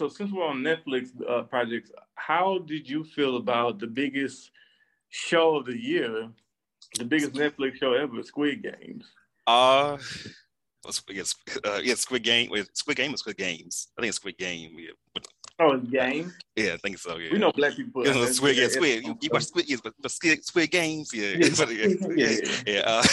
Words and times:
so 0.00 0.08
since 0.08 0.32
we're 0.32 0.46
on 0.46 0.62
Netflix 0.62 1.10
uh, 1.28 1.42
projects, 1.42 1.92
how 2.14 2.60
did 2.60 2.88
you 2.88 3.04
feel 3.04 3.36
about 3.36 3.78
the 3.78 3.86
biggest 3.86 4.50
show 5.10 5.56
of 5.56 5.66
the 5.66 5.76
year, 5.76 6.30
the 6.98 7.04
biggest 7.04 7.34
Netflix 7.34 7.74
show 7.74 7.92
ever, 7.92 8.22
Squid 8.22 8.62
Games? 8.62 9.04
Uh, 9.46 9.98
yes, 11.10 11.34
uh, 11.66 11.80
yeah, 11.84 11.94
Squid 11.96 12.22
Game. 12.22 12.48
Wait, 12.50 12.74
Squid 12.74 12.96
Game 12.96 13.12
or 13.12 13.18
Squid 13.18 13.36
Games? 13.36 13.88
I 13.98 14.00
think 14.00 14.08
it's 14.08 14.16
Squid 14.16 14.38
Game. 14.38 14.70
Yeah, 14.78 15.22
oh, 15.58 15.76
game. 15.76 16.32
Yeah, 16.56 16.72
I 16.72 16.76
think 16.78 16.96
so. 16.96 17.18
Yeah, 17.18 17.32
we 17.32 17.38
know 17.38 17.52
black 17.52 17.76
people. 17.76 18.06
Yeah, 18.06 18.24
Squid, 18.24 18.56
yeah, 18.56 18.68
Squid. 18.68 19.04
You, 19.04 19.18
you 19.20 19.28
watch 19.30 19.44
Squid, 19.44 19.68
yeah, 19.68 19.76
but, 19.84 19.92
but 20.00 20.10
Squid, 20.10 20.42
Squid 20.42 20.70
Games. 20.70 21.10
Yeah, 21.12 21.36
yeah, 21.36 21.66
yeah. 21.68 22.16
yeah, 22.16 22.62
yeah. 22.66 23.02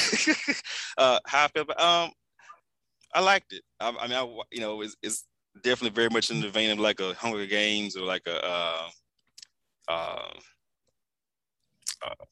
Uh, 0.48 0.54
uh, 0.98 1.20
how 1.26 1.44
I 1.44 1.48
feel 1.50 1.64
about 1.64 1.82
um, 1.82 2.12
I 3.14 3.20
liked 3.20 3.52
it. 3.52 3.64
I, 3.78 3.90
I 3.90 4.08
mean, 4.08 4.18
I 4.18 4.40
you 4.54 4.62
know, 4.62 4.82
it's, 4.82 4.96
it's 5.04 5.26
definitely 5.64 5.96
very 5.96 6.10
much 6.10 6.32
in 6.32 6.42
the 6.42 6.50
vein 6.50 6.72
of 6.72 6.80
like 6.80 7.00
a 7.00 7.14
Hunger 7.14 7.46
Games 7.46 7.96
or 7.96 8.06
like 8.06 8.26
a 8.28 8.46
uh, 8.46 8.90
uh, 9.88 10.32
uh, 12.06 12.26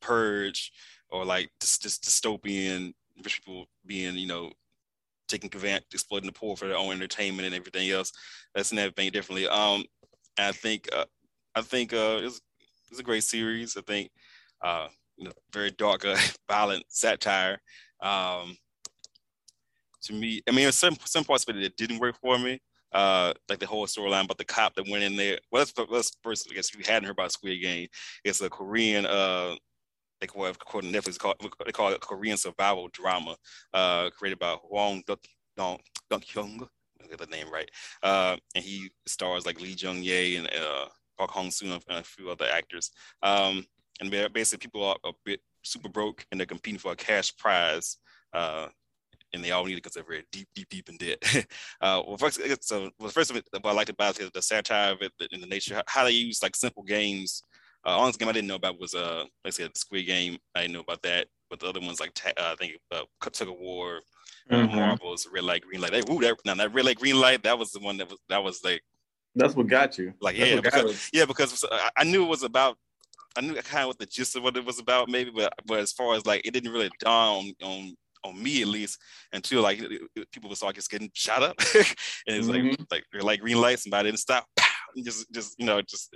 Purge 0.00 0.72
or 1.10 1.24
like 1.24 1.50
just, 1.60 1.82
dystopian 1.82 2.92
rich 3.22 3.42
people 3.44 3.66
being, 3.86 4.16
you 4.16 4.26
know, 4.26 4.50
taking 5.28 5.50
advantage, 5.54 5.86
exploiting 5.92 6.26
the 6.26 6.32
poor 6.32 6.56
for 6.56 6.66
their 6.66 6.76
own 6.76 6.92
entertainment 6.92 7.46
and 7.46 7.54
everything 7.54 7.90
else. 7.90 8.12
That's 8.54 8.70
in 8.72 8.76
that 8.76 8.96
vein 8.96 9.12
differently. 9.12 9.46
Um, 9.48 9.84
I 10.38 10.52
think 10.52 10.88
uh, 10.92 11.04
I 11.54 11.62
think 11.62 11.92
uh, 11.92 12.20
it's 12.22 12.40
it's 12.90 13.00
a 13.00 13.04
great 13.04 13.24
series. 13.24 13.76
I 13.76 13.82
think 13.82 14.10
uh, 14.62 14.88
you 15.16 15.24
know, 15.24 15.32
very 15.52 15.70
dark, 15.72 16.04
uh, 16.04 16.16
violent 16.48 16.84
satire. 16.88 17.60
Um, 18.00 18.56
to 20.04 20.12
me, 20.12 20.42
I 20.48 20.52
mean, 20.52 20.70
some 20.72 20.96
some 21.04 21.24
parts 21.24 21.44
of 21.48 21.56
it 21.56 21.62
that 21.62 21.76
didn't 21.76 22.00
work 22.00 22.16
for 22.20 22.38
me. 22.38 22.60
Uh, 22.92 23.32
like 23.48 23.58
the 23.58 23.66
whole 23.66 23.86
storyline 23.86 24.24
about 24.24 24.36
the 24.36 24.44
cop 24.44 24.74
that 24.74 24.86
went 24.86 25.02
in 25.02 25.16
there. 25.16 25.38
Well, 25.50 25.64
let's, 25.88 26.14
first, 26.22 26.46
I 26.50 26.54
guess, 26.54 26.68
if 26.68 26.78
you 26.78 26.84
hadn't 26.84 27.04
heard 27.04 27.12
about 27.12 27.32
Squid 27.32 27.62
Game, 27.62 27.88
it's 28.22 28.42
a 28.42 28.50
Korean 28.50 29.06
uh, 29.06 29.54
call 30.26 30.46
it, 30.46 30.56
according 30.60 30.92
to 30.92 30.98
Netflix, 31.00 31.18
they 31.64 31.72
call 31.72 31.92
it 31.92 32.00
Korean 32.00 32.36
survival 32.36 32.88
drama, 32.92 33.36
uh, 33.72 34.10
created 34.10 34.38
by 34.38 34.56
Hwang 34.62 35.02
Dong 35.56 35.78
Duk 36.10 36.22
Hyung, 36.24 36.68
get 37.08 37.18
the 37.18 37.26
name 37.26 37.50
right, 37.50 37.70
uh, 38.02 38.36
and 38.54 38.64
he 38.64 38.90
stars 39.06 39.46
like 39.46 39.60
Lee 39.60 39.74
Jung-jae 39.76 40.38
and 40.38 40.46
uh, 40.48 40.86
Park 41.18 41.30
Hong 41.30 41.50
Soon 41.50 41.72
and 41.72 41.82
a 41.88 42.02
few 42.02 42.30
other 42.30 42.46
actors. 42.52 42.90
Um, 43.22 43.64
and 44.00 44.10
basically, 44.32 44.64
people 44.64 44.84
are 44.84 44.96
a 45.04 45.12
bit 45.24 45.40
super 45.62 45.88
broke 45.88 46.24
and 46.30 46.40
they're 46.40 46.46
competing 46.46 46.78
for 46.78 46.92
a 46.92 46.96
cash 46.96 47.36
prize. 47.36 47.98
Uh, 48.32 48.68
and 49.32 49.42
they 49.42 49.50
all 49.50 49.64
need 49.64 49.72
it 49.72 49.76
because 49.76 49.92
they're 49.94 50.04
very 50.04 50.24
deep, 50.32 50.48
deep, 50.54 50.68
deep 50.68 50.88
in 50.88 50.96
debt. 50.96 51.22
uh, 51.80 52.02
well, 52.06 52.16
first, 52.16 52.40
so 52.62 52.90
well, 52.98 53.10
first 53.10 53.30
of 53.30 53.36
it, 53.36 53.46
what 53.52 53.70
I 53.70 53.72
liked 53.72 53.90
about 53.90 54.20
it, 54.20 54.32
the 54.32 54.42
satire 54.42 54.92
of 54.92 55.02
it, 55.02 55.12
in 55.32 55.40
the 55.40 55.46
nature, 55.46 55.82
how 55.86 56.04
they 56.04 56.10
use 56.10 56.42
like 56.42 56.56
simple 56.56 56.82
games 56.82 57.42
uh, 57.84 57.98
honest 57.98 58.18
game 58.18 58.28
I 58.28 58.32
didn't 58.32 58.48
know 58.48 58.54
about 58.54 58.80
was 58.80 58.94
uh, 58.94 59.24
like 59.44 59.46
I 59.46 59.50
said, 59.50 59.76
Squid 59.76 60.06
Game. 60.06 60.38
I 60.54 60.62
didn't 60.62 60.74
know 60.74 60.80
about 60.80 61.02
that, 61.02 61.26
but 61.50 61.60
the 61.60 61.66
other 61.66 61.80
ones 61.80 62.00
like 62.00 62.12
uh, 62.26 62.30
I 62.38 62.54
think 62.56 62.74
uh, 62.92 63.02
Tug 63.20 63.48
of 63.48 63.58
War, 63.58 64.00
uh, 64.50 64.56
mm-hmm. 64.56 64.76
Marbles, 64.76 65.26
Red 65.32 65.44
Light, 65.44 65.62
Green 65.62 65.80
Light. 65.80 65.90
They, 65.90 66.00
ooh, 66.12 66.20
that, 66.20 66.36
now 66.44 66.54
that 66.54 66.72
Red 66.72 66.84
Light, 66.84 66.98
Green 66.98 67.18
Light, 67.18 67.42
that 67.42 67.58
was 67.58 67.72
the 67.72 67.80
one 67.80 67.96
that 67.98 68.08
was 68.08 68.18
that 68.28 68.42
was 68.42 68.62
like. 68.64 68.82
That's 69.34 69.56
what 69.56 69.66
got 69.66 69.98
you. 69.98 70.12
Like 70.20 70.36
yeah, 70.36 70.60
because, 70.60 71.10
yeah, 71.12 71.24
because 71.24 71.64
I 71.96 72.04
knew 72.04 72.24
it 72.24 72.28
was 72.28 72.42
about. 72.42 72.76
I 73.34 73.40
knew 73.40 73.54
kind 73.54 73.84
of 73.84 73.88
what 73.88 73.98
the 73.98 74.04
gist 74.04 74.36
of 74.36 74.42
what 74.42 74.56
it 74.58 74.64
was 74.64 74.78
about, 74.78 75.08
maybe, 75.08 75.30
but 75.34 75.52
but 75.66 75.78
as 75.80 75.90
far 75.90 76.14
as 76.14 76.26
like 76.26 76.46
it 76.46 76.52
didn't 76.52 76.70
really 76.70 76.90
dawn 77.00 77.52
on 77.62 77.68
on 77.68 77.94
me 78.30 78.62
at 78.62 78.68
least 78.68 78.98
until 79.32 79.62
like 79.62 79.78
people 80.30 80.48
would 80.48 80.58
start 80.58 80.76
just 80.76 80.90
getting 80.90 81.10
shot 81.14 81.42
up, 81.42 81.56
and 81.74 81.86
it's 82.26 82.46
mm-hmm. 82.46 82.82
like 82.90 83.04
like 83.12 83.22
like 83.22 83.40
green 83.40 83.60
light, 83.60 83.80
somebody 83.80 84.08
didn't 84.08 84.20
stop, 84.20 84.46
just 85.04 85.32
just 85.32 85.58
you 85.58 85.66
know 85.66 85.80
just 85.82 86.14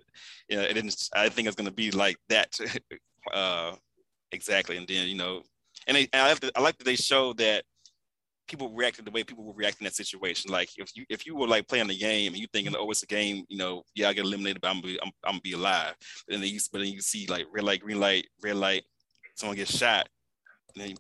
you 0.49 0.57
know 0.57 0.62
it 0.62 0.75
didn't 0.75 0.95
I 1.15 1.29
think 1.29 1.49
it's 1.49 1.57
gonna 1.57 1.71
be 1.71 1.91
like 1.91 2.17
that 2.29 2.57
uh 3.33 3.75
exactly 4.33 4.77
and 4.77 4.87
then 4.87 5.09
you 5.09 5.17
know 5.17 5.43
and, 5.87 5.97
they, 5.97 6.09
and 6.12 6.22
I, 6.22 6.28
like 6.28 6.41
to, 6.41 6.53
I 6.56 6.61
like 6.61 6.78
that 6.78 6.84
they 6.84 6.97
show 6.97 7.33
that 7.34 7.65
people 8.49 8.72
reacted 8.72 9.05
the 9.05 9.11
way 9.11 9.25
people 9.25 9.45
were 9.45 9.53
reacting 9.53 9.84
that 9.84 9.95
situation. 9.95 10.50
Like 10.50 10.71
if 10.77 10.97
you 10.97 11.05
if 11.09 11.27
you 11.27 11.37
were 11.37 11.49
like 11.49 11.69
playing 11.69 11.89
the 11.89 11.97
game 11.97 12.33
and 12.33 12.41
you 12.41 12.47
thinking, 12.53 12.75
oh, 12.77 12.91
it's 12.91 13.03
a 13.03 13.06
game, 13.06 13.45
you 13.49 13.59
know, 13.59 13.83
yeah, 13.95 14.09
I 14.09 14.12
get 14.12 14.25
eliminated, 14.25 14.62
but 14.62 14.71
I'm 14.71 14.78
I'm, 14.78 15.11
I'm 15.25 15.33
gonna 15.33 15.41
be 15.41 15.53
alive. 15.53 15.95
But 16.27 16.34
then 16.34 16.41
they 16.41 16.59
but 16.72 16.78
then 16.78 16.89
you 16.89 17.00
see 17.00 17.27
like 17.27 17.47
red 17.53 17.65
light, 17.65 17.81
green 17.81 18.00
light, 18.00 18.27
red 18.43 18.56
light, 18.56 18.84
someone 19.34 19.56
gets 19.56 19.77
shot, 19.77 20.09
and 20.75 20.84
then 20.84 20.95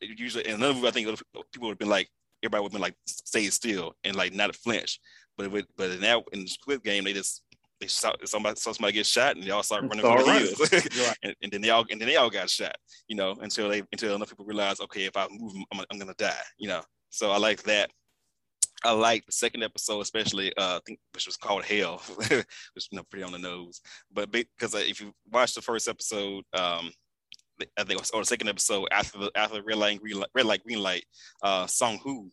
usually 0.00 0.44
and 0.46 0.54
another 0.54 0.74
movie, 0.74 0.88
I 0.88 0.90
think 0.90 1.08
people 1.52 1.68
would 1.68 1.72
have 1.72 1.78
been 1.78 1.88
like 1.88 2.08
everybody 2.42 2.62
would 2.62 2.72
have 2.72 2.72
been 2.72 2.82
like 2.82 2.96
stay 3.06 3.46
still 3.46 3.94
and 4.04 4.16
like 4.16 4.32
not 4.32 4.54
flinch. 4.56 5.00
But 5.36 5.50
with, 5.50 5.66
but 5.76 5.90
in 5.90 6.00
that 6.00 6.22
in 6.32 6.40
the 6.40 6.48
Squid 6.48 6.82
Game, 6.82 7.04
they 7.04 7.12
just 7.12 7.42
they 7.80 7.86
saw 7.88 8.12
somebody 8.24 8.56
saw 8.56 8.72
somebody 8.72 8.94
get 8.94 9.06
shot 9.06 9.36
and 9.36 9.44
they 9.44 9.50
all 9.50 9.62
start 9.62 9.82
running 9.82 10.00
for 10.00 10.22
the 10.22 10.32
hills, 10.32 10.72
right. 10.72 11.18
and, 11.22 11.34
and, 11.42 11.52
then 11.52 11.60
they 11.60 11.70
all 11.70 11.84
and 11.90 12.00
then 12.00 12.08
they 12.08 12.16
all 12.16 12.30
got 12.30 12.48
shot, 12.48 12.76
you 13.08 13.16
know, 13.16 13.36
until 13.40 13.68
they 13.68 13.82
until 13.92 14.14
enough 14.14 14.30
people 14.30 14.46
realize, 14.46 14.80
okay, 14.80 15.04
if 15.04 15.16
I 15.16 15.26
move, 15.30 15.52
I'm, 15.72 15.84
I'm 15.90 15.98
gonna 15.98 16.14
die, 16.16 16.34
you 16.58 16.68
know. 16.68 16.82
So 17.10 17.30
I 17.30 17.38
like 17.38 17.62
that. 17.64 17.90
I 18.84 18.92
like 18.92 19.24
the 19.26 19.32
second 19.32 19.62
episode, 19.62 20.00
especially 20.00 20.54
uh, 20.56 20.76
I 20.76 20.80
think 20.86 20.98
which 21.12 21.26
was 21.26 21.36
called 21.36 21.64
Hell, 21.64 22.02
which 22.16 22.30
is 22.76 22.88
you 22.90 22.96
know, 22.96 23.04
pretty 23.10 23.24
on 23.24 23.32
the 23.32 23.38
nose. 23.38 23.80
But 24.12 24.30
because 24.30 24.74
uh, 24.74 24.78
if 24.78 25.00
you 25.00 25.12
watch 25.30 25.54
the 25.54 25.62
first 25.62 25.88
episode, 25.88 26.44
um, 26.54 26.90
I 27.78 27.84
think 27.84 28.00
or 28.12 28.20
the 28.20 28.26
second 28.26 28.48
episode 28.48 28.88
after 28.92 29.18
the 29.18 29.30
after 29.34 29.56
the 29.56 29.62
red 29.62 29.78
light 29.78 30.00
green 30.00 30.20
light, 30.20 30.30
red 30.34 30.46
light 30.46 30.64
green 30.64 30.82
light, 30.82 31.04
uh, 31.42 31.66
Song 31.66 31.98
Hu 32.02 32.30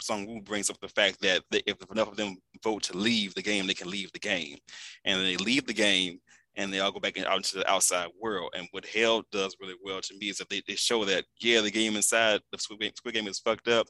Song 0.00 0.26
Woo 0.26 0.40
brings 0.40 0.70
up 0.70 0.78
the 0.80 0.88
fact 0.88 1.20
that 1.22 1.42
if 1.50 1.76
enough 1.90 2.08
of 2.08 2.16
them 2.16 2.36
vote 2.62 2.82
to 2.84 2.96
leave 2.96 3.34
the 3.34 3.42
game, 3.42 3.66
they 3.66 3.74
can 3.74 3.90
leave 3.90 4.12
the 4.12 4.18
game, 4.18 4.58
and 5.04 5.20
they 5.20 5.36
leave 5.36 5.66
the 5.66 5.72
game 5.72 6.20
and 6.58 6.72
they 6.72 6.80
all 6.80 6.90
go 6.90 6.98
back 6.98 7.18
out 7.20 7.36
into 7.36 7.56
the 7.56 7.70
outside 7.70 8.08
world. 8.20 8.52
And 8.56 8.66
what 8.72 8.84
Hell 8.84 9.22
does 9.30 9.56
really 9.60 9.76
well 9.82 10.00
to 10.00 10.18
me 10.18 10.28
is 10.28 10.38
that 10.38 10.48
they, 10.48 10.60
they 10.66 10.74
show 10.74 11.04
that 11.04 11.24
yeah, 11.40 11.60
the 11.60 11.70
game 11.70 11.94
inside 11.94 12.40
the 12.50 12.58
Squid 12.58 12.80
Game, 12.80 12.92
Squid 12.96 13.14
Game 13.14 13.28
is 13.28 13.38
fucked 13.38 13.68
up, 13.68 13.86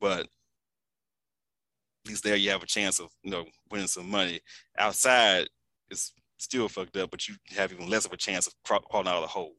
but 0.00 0.20
at 0.20 0.28
least 2.08 2.22
there 2.22 2.36
you 2.36 2.50
have 2.50 2.62
a 2.62 2.66
chance 2.66 3.00
of 3.00 3.08
you 3.22 3.30
know 3.30 3.44
winning 3.70 3.86
some 3.88 4.10
money. 4.10 4.40
Outside, 4.78 5.48
is 5.90 6.12
still 6.38 6.68
fucked 6.68 6.96
up, 6.96 7.10
but 7.10 7.26
you 7.28 7.34
have 7.56 7.72
even 7.72 7.88
less 7.88 8.04
of 8.04 8.12
a 8.12 8.16
chance 8.16 8.46
of 8.46 8.54
crawling 8.64 9.08
out 9.08 9.16
of 9.16 9.22
the 9.22 9.28
hole. 9.28 9.54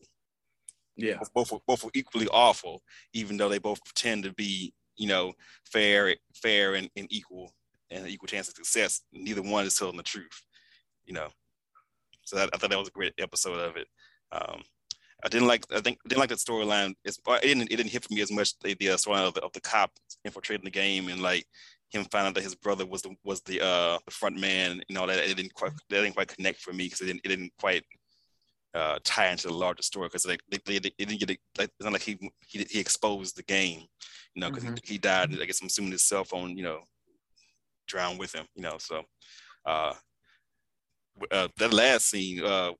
Yeah, 0.95 1.17
both 1.33 1.49
both, 1.49 1.61
both 1.65 1.85
are 1.85 1.91
equally 1.93 2.27
awful, 2.27 2.81
even 3.13 3.37
though 3.37 3.49
they 3.49 3.59
both 3.59 3.83
pretend 3.83 4.23
to 4.23 4.33
be 4.33 4.73
you 4.97 5.07
know, 5.07 5.33
fair, 5.65 6.15
fair 6.35 6.75
and, 6.75 6.89
and 6.95 7.07
equal 7.09 7.53
and 7.89 8.07
equal 8.07 8.27
chance 8.27 8.47
of 8.47 8.55
success. 8.55 9.01
Neither 9.11 9.41
one 9.41 9.65
is 9.65 9.75
telling 9.75 9.97
the 9.97 10.03
truth, 10.03 10.43
you 11.05 11.13
know. 11.13 11.27
So 12.23 12.37
that, 12.37 12.49
I 12.53 12.57
thought 12.57 12.69
that 12.69 12.79
was 12.79 12.87
a 12.87 12.91
great 12.91 13.13
episode 13.17 13.59
of 13.59 13.75
it. 13.75 13.87
Um, 14.31 14.61
I 15.23 15.29
didn't 15.29 15.47
like. 15.47 15.65
I 15.73 15.79
think 15.79 15.99
didn't 16.07 16.19
like 16.19 16.29
the 16.29 16.35
storyline. 16.35 16.95
It 17.05 17.17
didn't. 17.41 17.71
It 17.71 17.77
didn't 17.77 17.91
hit 17.91 18.03
for 18.03 18.13
me 18.13 18.21
as 18.21 18.31
much. 18.31 18.57
The, 18.59 18.75
the 18.75 18.89
uh, 18.89 18.97
storyline 18.97 19.27
of 19.27 19.33
the, 19.33 19.41
of 19.41 19.53
the 19.53 19.61
cop 19.61 19.91
infiltrating 20.25 20.65
the 20.65 20.71
game 20.71 21.07
and 21.07 21.21
like 21.21 21.45
him 21.91 22.05
finding 22.11 22.29
out 22.29 22.35
that 22.35 22.43
his 22.43 22.55
brother 22.55 22.85
was 22.85 23.01
the 23.03 23.15
was 23.23 23.41
the 23.41 23.61
uh 23.61 23.99
the 24.05 24.11
front 24.11 24.39
man. 24.39 24.81
You 24.87 24.95
know 24.95 25.07
that 25.07 25.19
it 25.19 25.35
didn't 25.35 25.53
quite 25.53 25.71
that 25.89 26.01
didn't 26.01 26.15
quite 26.15 26.35
connect 26.35 26.61
for 26.61 26.73
me 26.73 26.85
because 26.85 27.01
it 27.01 27.05
didn't 27.05 27.21
it 27.23 27.29
didn't 27.29 27.53
quite 27.59 27.83
uh, 28.73 28.99
tie 29.03 29.29
into 29.29 29.47
the 29.47 29.53
larger 29.53 29.83
story 29.83 30.07
because 30.07 30.23
they, 30.23 30.37
they, 30.49 30.59
they, 30.65 30.79
they, 30.79 30.89
didn't 30.97 31.19
get 31.19 31.29
it. 31.29 31.39
Like, 31.57 31.69
it's 31.69 31.83
not 31.83 31.93
like 31.93 32.01
he, 32.01 32.17
he 32.47 32.65
he 32.69 32.79
exposed 32.79 33.37
the 33.37 33.43
game, 33.43 33.81
you 34.33 34.41
know, 34.41 34.49
because 34.49 34.63
mm-hmm. 34.63 34.75
he, 34.83 34.93
he 34.93 34.97
died. 34.97 35.29
I 35.39 35.45
guess 35.45 35.61
I'm 35.61 35.67
assuming 35.67 35.91
his 35.91 36.03
cell 36.03 36.23
phone, 36.23 36.57
you 36.57 36.63
know, 36.63 36.79
drowned 37.87 38.19
with 38.19 38.33
him, 38.33 38.45
you 38.55 38.63
know. 38.63 38.77
So 38.79 39.03
uh, 39.65 39.93
uh 41.31 41.47
that 41.57 41.73
last 41.73 42.09
scene, 42.09 42.43
uh, 42.43 42.71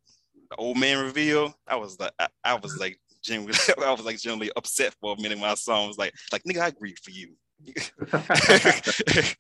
old 0.57 0.77
man 0.77 1.03
reveal, 1.03 1.53
I 1.67 1.75
was 1.75 1.99
like, 1.99 2.13
I, 2.19 2.27
I 2.43 2.55
was 2.55 2.77
like, 2.77 2.99
genuinely, 3.23 3.57
I 3.83 3.91
was 3.91 4.05
like 4.05 4.19
generally 4.19 4.51
upset 4.55 4.95
for 4.99 5.13
a 5.13 5.21
minute 5.21 5.39
when 5.39 5.49
I 5.49 5.55
saw 5.55 5.79
him. 5.79 5.85
I 5.85 5.87
was 5.87 5.97
like, 5.97 6.13
like 6.31 6.43
nigga, 6.43 6.61
I 6.61 6.67
agree 6.67 6.95
for 7.03 7.11
you. 7.11 7.35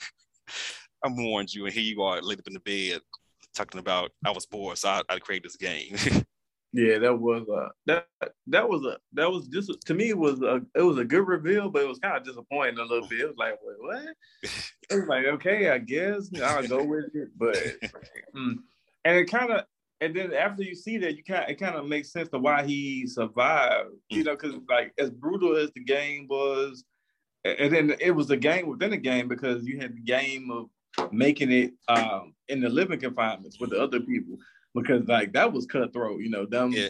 I 1.05 1.09
warned 1.09 1.53
you, 1.53 1.65
and 1.65 1.73
here 1.73 1.83
you 1.83 2.01
are, 2.03 2.21
laid 2.21 2.39
up 2.39 2.47
in 2.47 2.53
the 2.53 2.59
bed, 2.59 3.01
talking 3.55 3.79
about 3.79 4.11
I 4.25 4.31
was 4.31 4.45
bored, 4.45 4.77
so 4.77 4.89
I, 4.89 5.01
I 5.09 5.19
created 5.19 5.49
this 5.49 5.57
game. 5.57 5.97
Yeah, 6.73 6.97
that 6.97 7.19
was 7.19 7.47
a 7.49 7.69
that 7.85 8.07
that 8.47 8.67
was 8.67 8.83
a 8.83 8.97
that 9.13 9.31
was 9.31 9.47
just 9.47 9.71
to 9.85 9.93
me 9.93 10.09
it 10.09 10.17
was 10.17 10.41
a 10.41 10.59
it 10.75 10.81
was 10.81 10.97
a 10.97 11.05
good 11.05 11.27
reveal, 11.27 11.69
but 11.69 11.83
it 11.83 11.87
was 11.87 11.99
kind 11.99 12.17
of 12.17 12.23
disappointing 12.23 12.79
a 12.79 12.83
little 12.83 13.07
bit. 13.07 13.19
It 13.19 13.27
was 13.27 13.37
like, 13.37 13.59
wait, 13.61 13.77
what? 13.79 14.15
It 14.89 14.95
was 14.95 15.07
like, 15.07 15.25
okay, 15.25 15.69
I 15.69 15.77
guess 15.77 16.29
I'll 16.43 16.67
go 16.67 16.83
with 16.83 17.15
it, 17.15 17.29
but 17.37 17.55
mm. 18.35 18.55
and 19.05 19.17
it 19.17 19.25
kind 19.25 19.51
of 19.51 19.65
and 20.01 20.15
then 20.15 20.33
after 20.33 20.63
you 20.63 20.75
see 20.75 20.97
that, 20.97 21.15
you 21.15 21.23
kind 21.23 21.49
it 21.49 21.59
kind 21.59 21.75
of 21.75 21.85
makes 21.85 22.11
sense 22.11 22.29
to 22.29 22.39
why 22.39 22.65
he 22.65 23.05
survived. 23.07 23.91
You 24.09 24.23
know, 24.23 24.35
because 24.35 24.55
like 24.67 24.93
as 24.97 25.11
brutal 25.11 25.55
as 25.55 25.71
the 25.73 25.83
game 25.83 26.27
was, 26.27 26.83
and 27.45 27.71
then 27.73 27.95
it 27.99 28.11
was 28.11 28.31
a 28.31 28.37
game 28.37 28.67
within 28.67 28.93
a 28.93 28.97
game 28.97 29.27
because 29.27 29.63
you 29.63 29.79
had 29.79 29.95
the 29.95 30.01
game 30.01 30.49
of 30.51 31.11
making 31.11 31.51
it 31.51 31.73
um, 31.87 32.33
in 32.47 32.61
the 32.61 32.69
living 32.69 32.99
confinements 32.99 33.59
with 33.59 33.69
the 33.69 33.81
other 33.81 33.99
people 33.99 34.37
because 34.73 35.07
like 35.07 35.33
that 35.33 35.51
was 35.51 35.65
cutthroat, 35.65 36.21
you 36.21 36.29
know, 36.29 36.45
them 36.45 36.71
yeah. 36.71 36.89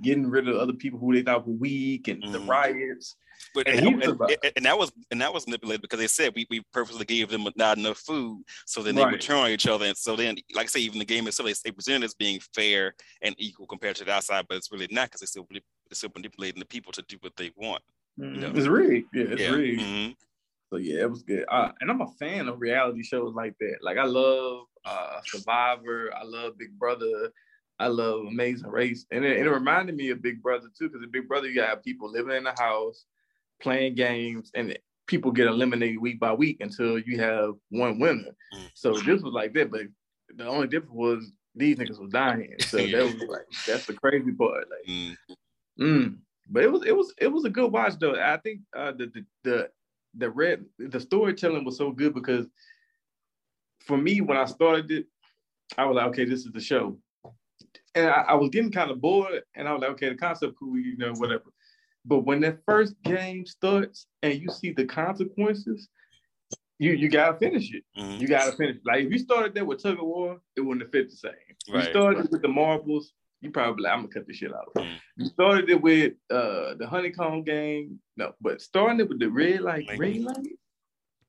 getting 0.00 0.28
rid 0.28 0.48
of 0.48 0.56
other 0.56 0.72
people 0.72 0.98
who 0.98 1.14
they 1.14 1.22
thought 1.22 1.46
were 1.46 1.54
weak 1.54 2.08
and 2.08 2.22
mm-hmm. 2.22 2.32
the 2.32 2.40
riots. 2.40 3.16
But 3.54 3.66
and, 3.66 3.86
and, 3.86 4.02
and, 4.02 4.52
and, 4.56 4.64
that 4.64 4.78
was 4.78 4.92
and 5.10 5.20
that 5.20 5.34
was 5.34 5.46
manipulated 5.46 5.82
because 5.82 5.98
they 5.98 6.06
said 6.06 6.32
we, 6.34 6.46
we 6.48 6.62
purposely 6.72 7.04
gave 7.04 7.28
them 7.28 7.46
not 7.56 7.76
enough 7.76 7.98
food, 7.98 8.44
so 8.66 8.82
then 8.82 8.94
they 8.94 9.02
right. 9.02 9.12
would 9.12 9.20
turn 9.20 9.36
on 9.36 9.50
each 9.50 9.66
other. 9.66 9.84
And 9.84 9.96
so 9.96 10.14
then, 10.14 10.36
like 10.54 10.64
I 10.64 10.68
say, 10.68 10.80
even 10.80 11.00
the 11.00 11.04
game 11.04 11.26
itself, 11.26 11.48
they, 11.48 11.54
they 11.64 11.72
present 11.72 12.04
as 12.04 12.14
being 12.14 12.40
fair 12.54 12.94
and 13.20 13.34
equal 13.38 13.66
compared 13.66 13.96
to 13.96 14.04
the 14.04 14.12
outside, 14.12 14.46
but 14.48 14.56
it's 14.56 14.70
really 14.70 14.88
not 14.90 15.08
because 15.08 15.20
they 15.20 15.26
still 15.26 15.46
they're 15.50 15.60
still 15.92 16.12
manipulating 16.14 16.60
the 16.60 16.66
people 16.66 16.92
to 16.92 17.02
do 17.02 17.16
what 17.20 17.36
they 17.36 17.50
want. 17.56 17.82
Mm-hmm. 18.18 18.34
You 18.34 18.40
know? 18.42 18.52
It's 18.54 18.66
rigged, 18.66 19.08
yeah, 19.12 19.24
it's 19.24 19.42
yeah. 19.42 19.50
rigged. 19.50 19.80
Mm-hmm. 19.80 20.12
So 20.72 20.78
yeah, 20.78 21.02
it 21.02 21.10
was 21.10 21.22
good. 21.22 21.44
Uh, 21.50 21.70
and 21.82 21.90
I'm 21.90 22.00
a 22.00 22.06
fan 22.18 22.48
of 22.48 22.58
reality 22.58 23.02
shows 23.02 23.34
like 23.34 23.54
that. 23.60 23.76
Like 23.82 23.98
I 23.98 24.04
love 24.04 24.64
uh, 24.86 25.20
Survivor. 25.26 26.10
I 26.18 26.24
love 26.24 26.56
Big 26.56 26.78
Brother. 26.78 27.30
I 27.78 27.88
love 27.88 28.24
Amazing 28.26 28.70
Race, 28.70 29.04
and 29.10 29.22
it, 29.22 29.36
and 29.36 29.46
it 29.46 29.50
reminded 29.50 29.96
me 29.96 30.08
of 30.10 30.22
Big 30.22 30.42
Brother 30.42 30.68
too, 30.78 30.88
because 30.88 31.02
in 31.02 31.10
Big 31.10 31.28
Brother 31.28 31.48
you 31.48 31.60
have 31.60 31.82
people 31.82 32.10
living 32.10 32.34
in 32.34 32.44
the 32.44 32.54
house, 32.56 33.04
playing 33.60 33.96
games, 33.96 34.50
and 34.54 34.78
people 35.06 35.30
get 35.30 35.46
eliminated 35.46 36.00
week 36.00 36.18
by 36.18 36.32
week 36.32 36.58
until 36.60 36.98
you 36.98 37.20
have 37.20 37.52
one 37.68 37.98
winner. 37.98 38.34
Mm. 38.54 38.70
So 38.72 38.92
this 38.94 39.20
was 39.20 39.34
like 39.34 39.52
that, 39.54 39.70
but 39.70 39.82
the 40.34 40.46
only 40.46 40.68
difference 40.68 40.94
was 40.94 41.32
these 41.54 41.76
niggas 41.76 42.00
was 42.00 42.12
dying. 42.12 42.54
So 42.60 42.78
that 42.78 42.92
was 42.92 43.14
like 43.28 43.46
that's 43.66 43.84
the 43.84 43.92
crazy 43.92 44.32
part. 44.32 44.64
Like, 44.70 44.88
mm. 44.88 45.16
Mm. 45.78 46.18
but 46.48 46.62
it 46.62 46.72
was 46.72 46.86
it 46.86 46.96
was 46.96 47.12
it 47.18 47.28
was 47.28 47.44
a 47.44 47.50
good 47.50 47.70
watch 47.70 47.98
though. 47.98 48.14
I 48.14 48.38
think 48.38 48.60
uh, 48.74 48.92
the, 48.92 49.10
the 49.12 49.24
the 49.44 49.68
the 50.16 50.30
red 50.30 50.64
the 50.78 51.00
storytelling 51.00 51.64
was 51.64 51.76
so 51.76 51.90
good 51.90 52.14
because 52.14 52.46
for 53.80 53.96
me 53.96 54.20
when 54.20 54.36
I 54.36 54.44
started 54.44 54.90
it, 54.90 55.06
I 55.76 55.86
was 55.86 55.96
like, 55.96 56.06
okay, 56.08 56.24
this 56.24 56.44
is 56.44 56.52
the 56.52 56.60
show 56.60 56.98
and 57.94 58.08
I, 58.08 58.24
I 58.28 58.34
was 58.34 58.50
getting 58.50 58.72
kind 58.72 58.90
of 58.90 59.00
bored, 59.00 59.42
and 59.54 59.68
I 59.68 59.72
was 59.72 59.82
like, 59.82 59.90
okay, 59.92 60.08
the 60.08 60.16
concept 60.16 60.54
cool, 60.58 60.78
you 60.78 60.96
know, 60.96 61.12
whatever. 61.12 61.44
But 62.04 62.20
when 62.20 62.40
that 62.40 62.58
first 62.66 62.94
game 63.04 63.46
starts 63.46 64.06
and 64.22 64.40
you 64.40 64.48
see 64.48 64.72
the 64.72 64.84
consequences, 64.84 65.88
you 66.78 66.92
you 66.92 67.08
gotta 67.08 67.38
finish 67.38 67.72
it. 67.72 67.84
Mm-hmm. 67.96 68.20
You 68.20 68.28
gotta 68.28 68.52
finish. 68.52 68.76
It. 68.76 68.82
Like 68.84 69.04
if 69.04 69.12
you 69.12 69.18
started 69.18 69.54
there 69.54 69.64
with 69.64 69.82
tug 69.82 69.98
of 69.98 70.06
war, 70.06 70.40
it 70.56 70.62
wouldn't 70.62 70.82
have 70.82 70.90
fit 70.90 71.10
the 71.10 71.16
same. 71.16 71.32
Right, 71.72 71.84
you 71.84 71.90
started 71.90 72.20
right. 72.20 72.30
with 72.30 72.42
the 72.42 72.48
marbles, 72.48 73.12
you 73.42 73.50
probably 73.50 73.86
I'm 73.86 74.02
gonna 74.02 74.08
cut 74.08 74.26
this 74.26 74.36
shit 74.36 74.54
out. 74.54 74.72
Mm-hmm. 74.76 74.94
You 75.16 75.26
started 75.26 75.68
it 75.68 75.82
with 75.82 76.14
uh 76.30 76.74
the 76.78 76.86
honeycomb 76.88 77.42
game, 77.42 77.98
no, 78.16 78.32
but 78.40 78.62
starting 78.62 79.00
it 79.00 79.08
with 79.08 79.18
the 79.18 79.28
red 79.28 79.60
light, 79.60 79.88
green 79.96 80.24
light, 80.24 80.56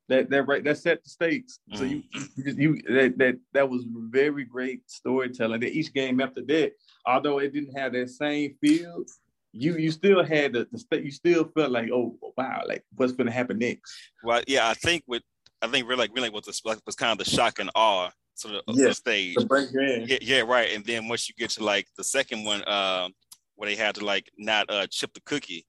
that 0.10 0.30
that 0.30 0.44
right 0.44 0.63
that 0.63 0.77
set 0.77 1.04
the 1.04 1.10
stakes. 1.10 1.60
Mm. 1.74 1.77
So 1.77 1.83
you 1.83 2.04
you, 2.36 2.54
you 2.56 2.81
that, 2.94 3.18
that 3.18 3.39
that 3.54 3.69
was 3.69 3.86
very 3.89 4.45
great 4.45 4.89
storytelling. 4.89 5.60
That 5.62 5.74
each 5.74 5.94
game 5.94 6.21
after 6.21 6.42
that, 6.44 6.74
although 7.06 7.39
it 7.39 7.51
didn't 7.51 7.77
have 7.77 7.94
that 7.94 8.10
same 8.10 8.56
feel, 8.62 9.04
you 9.51 9.77
you 9.77 9.92
still 9.92 10.24
had 10.24 10.54
the, 10.54 10.68
the 10.71 10.77
state. 10.77 11.04
You 11.04 11.12
still 11.12 11.45
felt 11.56 11.71
like 11.71 11.89
oh 11.92 12.18
wow, 12.38 12.63
like 12.68 12.83
what's 12.95 13.13
to 13.13 13.31
happen 13.31 13.57
next? 13.57 13.92
Well, 14.24 14.44
yeah, 14.48 14.69
I 14.69 14.75
think 14.75 15.04
with 15.07 15.24
I 15.63 15.68
think 15.68 15.88
really 15.88 16.01
like 16.01 16.15
really 16.15 16.30
was 16.30 16.45
the, 16.45 16.80
was 16.86 16.95
kind 16.95 17.12
of 17.12 17.18
the 17.18 17.30
shock 17.30 17.60
and 17.60 17.71
awe 17.74 18.12
sort 18.36 18.56
of 18.56 18.62
yes, 18.76 18.88
the 18.88 18.94
stage. 18.94 19.36
The 19.36 20.08
yeah, 20.10 20.18
yeah, 20.22 20.42
right. 20.42 20.74
And 20.74 20.86
then 20.86 21.08
once 21.08 21.30
you 21.30 21.36
get 21.36 21.52
to 21.52 21.64
like 21.64 21.88
the 21.98 22.04
second 22.04 22.44
one, 22.44 22.64
uh, 22.64 23.10
where 23.56 23.70
they 23.70 23.76
had 23.76 23.96
to 23.96 24.06
like 24.06 24.30
not 24.38 24.70
uh, 24.70 24.88
chip 24.88 25.14
the 25.14 25.22
cookie, 25.22 25.66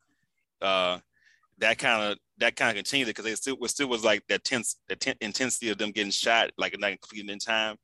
uh, 0.63 0.99
that 1.59 1.79
kind 1.79 2.03
of 2.03 2.19
that 2.39 2.57
kind 2.57 2.71
of 2.71 2.77
continued 2.77 3.07
because 3.07 3.27
it 3.27 3.37
still 3.37 3.57
was 3.59 3.71
still 3.71 3.89
was 3.89 4.05
like 4.05 4.23
that 4.29 4.45
tense 4.45 4.77
the 4.89 4.97
ten, 4.97 5.15
intensity 5.21 5.71
of 5.71 5.79
them 5.79 5.93
getting 5.93 6.11
shot 6.11 6.51
like 6.59 6.79
not 6.79 7.01
completing 7.01 7.31
in 7.31 7.39
time. 7.39 7.77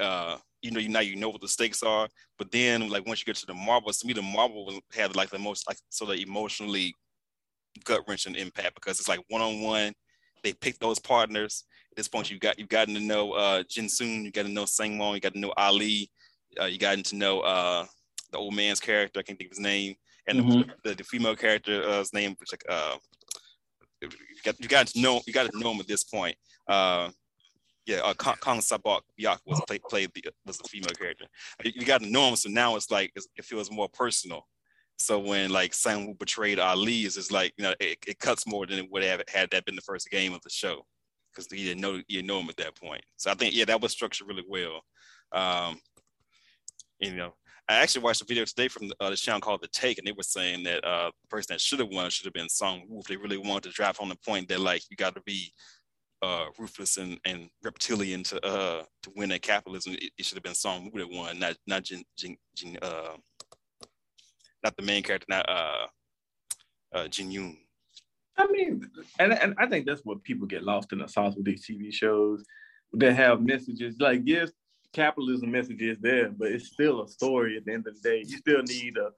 Uh, 0.00 0.38
you 0.62 0.70
know, 0.70 0.80
you 0.80 0.88
now 0.88 1.00
you 1.00 1.16
know 1.16 1.28
what 1.28 1.40
the 1.40 1.48
stakes 1.48 1.82
are, 1.82 2.08
but 2.38 2.50
then 2.52 2.88
like 2.88 3.06
once 3.06 3.20
you 3.20 3.26
get 3.26 3.36
to 3.36 3.46
the 3.46 3.54
marbles, 3.54 3.98
to 3.98 4.06
me 4.06 4.12
the 4.12 4.22
marble 4.22 4.78
had 4.94 5.16
like 5.16 5.30
the 5.30 5.38
most 5.38 5.66
like 5.66 5.76
sort 5.90 6.10
of 6.12 6.18
emotionally 6.18 6.94
gut 7.84 8.02
wrenching 8.06 8.34
impact 8.34 8.74
because 8.74 8.98
it's 8.98 9.08
like 9.08 9.20
one 9.28 9.42
on 9.42 9.60
one. 9.60 9.92
They 10.42 10.52
picked 10.52 10.80
those 10.80 10.98
partners. 10.98 11.64
At 11.90 11.96
this 11.96 12.08
point, 12.08 12.30
you 12.30 12.38
got 12.38 12.58
you've 12.58 12.68
gotten 12.68 12.94
to 12.94 13.00
know 13.00 13.32
uh, 13.32 13.62
Jin 13.68 13.88
Soon, 13.88 14.24
you 14.24 14.30
got 14.30 14.44
to 14.44 14.48
know 14.48 14.64
Sang-won, 14.64 15.14
you 15.14 15.20
got 15.20 15.34
to 15.34 15.38
know 15.38 15.52
Ali, 15.56 16.10
uh, 16.60 16.64
you 16.64 16.78
gotten 16.78 17.02
to 17.04 17.16
know 17.16 17.40
uh, 17.40 17.86
the 18.30 18.38
old 18.38 18.54
man's 18.54 18.80
character. 18.80 19.20
I 19.20 19.22
can't 19.22 19.38
think 19.38 19.50
of 19.50 19.56
his 19.56 19.64
name, 19.64 19.94
and 20.26 20.40
mm-hmm. 20.40 20.70
the, 20.84 20.94
the, 20.94 21.04
female 21.04 21.36
character's 21.36 21.86
uh, 21.86 22.04
name, 22.18 22.34
which 22.38 22.52
like 22.52 22.64
uh, 22.68 22.96
you 24.00 24.08
got 24.42 24.60
you 24.60 24.68
got 24.68 24.86
to 24.88 25.00
know 25.00 25.20
you 25.26 25.32
got 25.32 25.50
to 25.50 25.58
know 25.58 25.72
him 25.72 25.80
at 25.80 25.86
this 25.86 26.04
point. 26.04 26.36
Uh, 26.66 27.10
yeah, 27.86 27.98
uh, 27.98 28.14
Kang, 28.14 28.36
Kang 28.40 28.58
Sabok 28.60 29.00
Yak 29.16 29.40
was 29.44 29.60
play, 29.66 29.78
played 29.78 30.10
the 30.14 30.24
was 30.46 30.58
the 30.58 30.68
female 30.68 30.94
character. 30.96 31.26
You, 31.64 31.72
you 31.76 31.86
got 31.86 32.00
to 32.00 32.10
know 32.10 32.28
him, 32.28 32.36
so 32.36 32.48
now 32.48 32.76
it's 32.76 32.90
like 32.90 33.12
it's, 33.16 33.26
it 33.36 33.44
feels 33.44 33.70
more 33.70 33.88
personal. 33.88 34.46
So 35.02 35.18
when 35.18 35.50
like 35.50 35.74
Sang 35.74 36.14
betrayed 36.14 36.58
Ali, 36.58 37.04
is 37.04 37.16
it's 37.16 37.30
like 37.30 37.52
you 37.56 37.64
know 37.64 37.74
it, 37.80 37.98
it 38.06 38.18
cuts 38.18 38.46
more 38.46 38.66
than 38.66 38.78
it 38.78 38.90
would 38.90 39.02
have 39.02 39.22
had 39.28 39.50
that 39.50 39.64
been 39.64 39.76
the 39.76 39.82
first 39.82 40.10
game 40.10 40.32
of 40.32 40.42
the 40.42 40.50
show 40.50 40.84
because 41.30 41.50
he 41.50 41.64
didn't 41.64 41.80
know 41.80 42.00
you 42.08 42.22
know 42.22 42.40
him 42.40 42.48
at 42.48 42.56
that 42.56 42.76
point. 42.76 43.02
So 43.16 43.30
I 43.30 43.34
think 43.34 43.54
yeah, 43.54 43.64
that 43.66 43.80
was 43.80 43.92
structured 43.92 44.28
really 44.28 44.44
well. 44.48 44.82
Um, 45.32 45.80
you 47.00 47.14
know, 47.14 47.34
I 47.68 47.74
actually 47.74 48.02
watched 48.02 48.22
a 48.22 48.26
video 48.26 48.44
today 48.44 48.68
from 48.68 48.90
uh, 49.00 49.10
the 49.10 49.16
channel 49.16 49.40
called 49.40 49.62
The 49.62 49.68
Take, 49.68 49.98
and 49.98 50.06
they 50.06 50.12
were 50.12 50.22
saying 50.22 50.62
that 50.64 50.84
uh, 50.84 51.10
the 51.22 51.28
person 51.28 51.54
that 51.54 51.60
should 51.60 51.80
have 51.80 51.88
won 51.88 52.10
should 52.10 52.26
have 52.26 52.34
been 52.34 52.48
Song 52.48 52.82
Woo. 52.88 53.00
If 53.00 53.06
they 53.06 53.16
really 53.16 53.38
wanted 53.38 53.64
to 53.64 53.70
drive 53.70 53.98
on 54.00 54.08
the 54.08 54.16
point 54.26 54.48
that 54.48 54.60
like 54.60 54.82
you 54.90 54.96
got 54.96 55.14
to 55.14 55.22
be 55.22 55.52
uh, 56.22 56.46
ruthless 56.58 56.96
and, 56.96 57.18
and 57.24 57.50
reptilian 57.62 58.22
to 58.22 58.44
uh, 58.46 58.84
to 59.02 59.12
win 59.16 59.32
at 59.32 59.42
capitalism. 59.42 59.94
It, 59.94 60.12
it 60.16 60.24
should 60.24 60.36
have 60.36 60.44
been 60.44 60.54
Song 60.54 60.90
Woo 60.92 61.00
that 61.00 61.10
won, 61.10 61.38
not 61.38 61.56
not 61.66 61.82
Jin, 61.82 62.04
Jin, 62.16 62.36
Jin 62.54 62.78
uh, 62.80 63.16
not 64.62 64.76
the 64.76 64.82
main 64.82 65.02
character, 65.02 65.26
not 65.28 65.48
uh, 65.48 65.86
uh, 66.94 67.08
Jin 67.08 67.30
Yoon. 67.30 67.56
I 68.36 68.46
mean, 68.46 68.90
and, 69.18 69.32
and 69.32 69.54
I 69.58 69.66
think 69.66 69.86
that's 69.86 70.04
what 70.04 70.22
people 70.22 70.46
get 70.46 70.64
lost 70.64 70.92
in 70.92 70.98
the 70.98 71.06
sauce 71.06 71.34
with 71.36 71.44
these 71.44 71.66
TV 71.66 71.92
shows 71.92 72.44
that 72.94 73.14
have 73.14 73.42
messages. 73.42 73.96
Like, 74.00 74.22
yes, 74.24 74.50
capitalism 74.92 75.50
message 75.50 75.82
is 75.82 75.98
there, 76.00 76.30
but 76.30 76.48
it's 76.48 76.68
still 76.68 77.02
a 77.02 77.08
story 77.08 77.56
at 77.56 77.64
the 77.64 77.72
end 77.72 77.86
of 77.86 77.94
the 78.00 78.08
day. 78.08 78.24
You 78.26 78.38
still 78.38 78.62
need 78.62 78.96
a, 78.96 79.10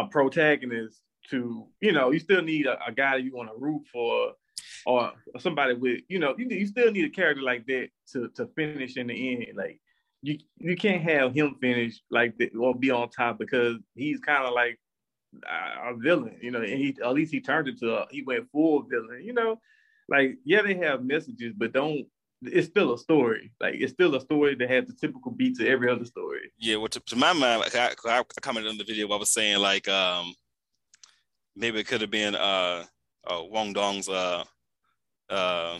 a 0.00 0.06
protagonist 0.06 1.00
to, 1.30 1.66
you 1.80 1.92
know, 1.92 2.10
you 2.10 2.18
still 2.18 2.42
need 2.42 2.66
a, 2.66 2.78
a 2.86 2.92
guy 2.92 3.16
you 3.16 3.34
want 3.34 3.50
to 3.50 3.56
root 3.58 3.82
for 3.92 4.32
or 4.86 5.12
somebody 5.38 5.74
with, 5.74 6.00
you 6.08 6.18
know, 6.18 6.34
you, 6.38 6.46
you 6.48 6.66
still 6.66 6.90
need 6.90 7.04
a 7.04 7.10
character 7.10 7.42
like 7.42 7.66
that 7.66 7.88
to, 8.12 8.28
to 8.36 8.46
finish 8.56 8.96
in 8.96 9.08
the 9.08 9.34
end. 9.34 9.56
Like 9.56 9.80
you 10.24 10.38
you 10.56 10.74
can't 10.74 11.02
have 11.02 11.34
him 11.34 11.54
finish 11.60 12.00
like 12.10 12.36
that 12.38 12.56
or 12.56 12.74
be 12.74 12.90
on 12.90 13.10
top 13.10 13.38
because 13.38 13.76
he's 13.94 14.20
kind 14.20 14.44
of 14.44 14.54
like 14.54 14.78
a 15.42 15.94
villain, 15.96 16.36
you 16.40 16.50
know, 16.50 16.60
and 16.60 16.72
he 16.72 16.96
at 17.02 17.12
least 17.12 17.32
he 17.32 17.40
turned 17.40 17.68
it 17.68 17.78
to 17.78 17.96
a, 17.96 18.06
he 18.10 18.22
went 18.22 18.50
full 18.50 18.82
villain, 18.82 19.22
you 19.22 19.32
know. 19.32 19.60
Like, 20.08 20.36
yeah, 20.44 20.62
they 20.62 20.74
have 20.74 21.04
messages, 21.04 21.54
but 21.56 21.72
don't 21.72 22.06
it's 22.46 22.68
still 22.68 22.92
a 22.92 22.98
story. 22.98 23.52
Like 23.60 23.74
it's 23.76 23.92
still 23.92 24.14
a 24.14 24.20
story 24.20 24.54
that 24.56 24.70
has 24.70 24.86
the 24.86 24.94
typical 24.94 25.32
beats 25.32 25.60
of 25.60 25.66
every 25.66 25.90
other 25.90 26.04
story. 26.04 26.52
Yeah, 26.58 26.76
well, 26.76 26.88
to, 26.88 27.00
to 27.00 27.16
my 27.16 27.32
mind, 27.32 27.60
like 27.60 27.74
I, 27.74 27.94
I, 28.06 28.22
commented 28.40 28.70
on 28.70 28.78
the 28.78 28.84
video. 28.84 29.08
I 29.08 29.16
was 29.16 29.32
saying 29.32 29.58
like 29.58 29.88
um 29.88 30.34
maybe 31.56 31.78
it 31.80 31.86
could 31.86 32.00
have 32.00 32.10
been 32.10 32.34
uh, 32.34 32.84
uh 33.26 33.40
Hwang 33.40 33.72
Dong's 33.72 34.08
uh 34.08 34.44
uh 35.30 35.78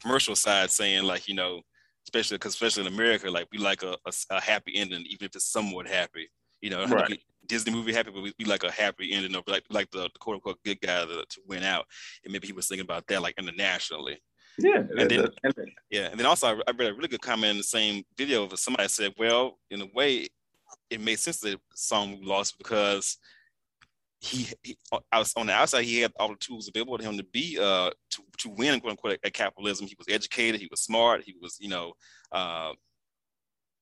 commercial 0.00 0.36
side 0.36 0.70
saying 0.70 1.02
like 1.02 1.28
you 1.28 1.34
know 1.34 1.60
especially 2.06 2.36
because 2.36 2.54
especially 2.54 2.86
in 2.86 2.92
America 2.92 3.30
like 3.30 3.46
we 3.52 3.58
like 3.58 3.82
a, 3.82 3.96
a, 4.06 4.12
a, 4.30 4.40
happy 4.40 4.72
ending 4.76 5.04
even 5.08 5.26
if 5.26 5.36
it's 5.36 5.50
somewhat 5.50 5.86
happy. 5.86 6.28
You 6.60 6.70
know, 6.70 6.86
right. 6.86 7.20
Disney 7.48 7.72
movie 7.72 7.92
happy, 7.92 8.10
but 8.12 8.22
we, 8.22 8.32
we, 8.38 8.44
like 8.44 8.62
a 8.62 8.70
happy 8.70 9.12
ending 9.12 9.34
of 9.34 9.44
like 9.46 9.64
like 9.70 9.90
the, 9.90 10.02
the 10.12 10.18
quote 10.18 10.34
unquote 10.34 10.58
good 10.64 10.80
guy 10.80 11.04
to, 11.04 11.24
to 11.28 11.40
win 11.46 11.62
out. 11.62 11.86
And 12.24 12.32
maybe 12.32 12.46
he 12.46 12.52
was 12.52 12.68
thinking 12.68 12.84
about 12.84 13.06
that 13.08 13.22
like 13.22 13.34
internationally. 13.38 14.18
Yeah. 14.58 14.82
And 14.96 15.10
then, 15.10 15.28
yeah. 15.90 16.08
And 16.10 16.18
then 16.18 16.26
also, 16.26 16.48
I 16.48 16.72
read 16.72 16.90
a 16.90 16.94
really 16.94 17.08
good 17.08 17.20
comment 17.20 17.52
in 17.52 17.56
the 17.58 17.62
same 17.62 18.02
video 18.16 18.44
of 18.44 18.58
somebody 18.58 18.88
said, 18.88 19.12
well, 19.16 19.58
in 19.70 19.82
a 19.82 19.86
way, 19.94 20.26
it 20.90 21.00
made 21.00 21.18
sense 21.18 21.40
that 21.40 21.60
Song 21.74 22.18
lost 22.22 22.58
because 22.58 23.18
he, 24.20 24.48
he 24.62 24.76
I 25.12 25.20
was 25.20 25.32
on 25.36 25.46
the 25.46 25.52
outside, 25.52 25.84
he 25.84 26.00
had 26.00 26.12
all 26.18 26.30
the 26.30 26.36
tools 26.40 26.68
available 26.68 26.98
to 26.98 27.04
him 27.04 27.16
to 27.16 27.24
be 27.24 27.56
uh 27.60 27.90
to, 28.10 28.22
to 28.38 28.48
win 28.50 28.80
quote 28.80 28.92
unquote 28.92 29.18
at 29.24 29.32
capitalism. 29.32 29.86
He 29.86 29.96
was 29.96 30.08
educated, 30.08 30.60
he 30.60 30.68
was 30.70 30.80
smart, 30.82 31.22
he 31.24 31.36
was, 31.40 31.56
you 31.60 31.68
know, 31.68 31.92
uh 32.32 32.72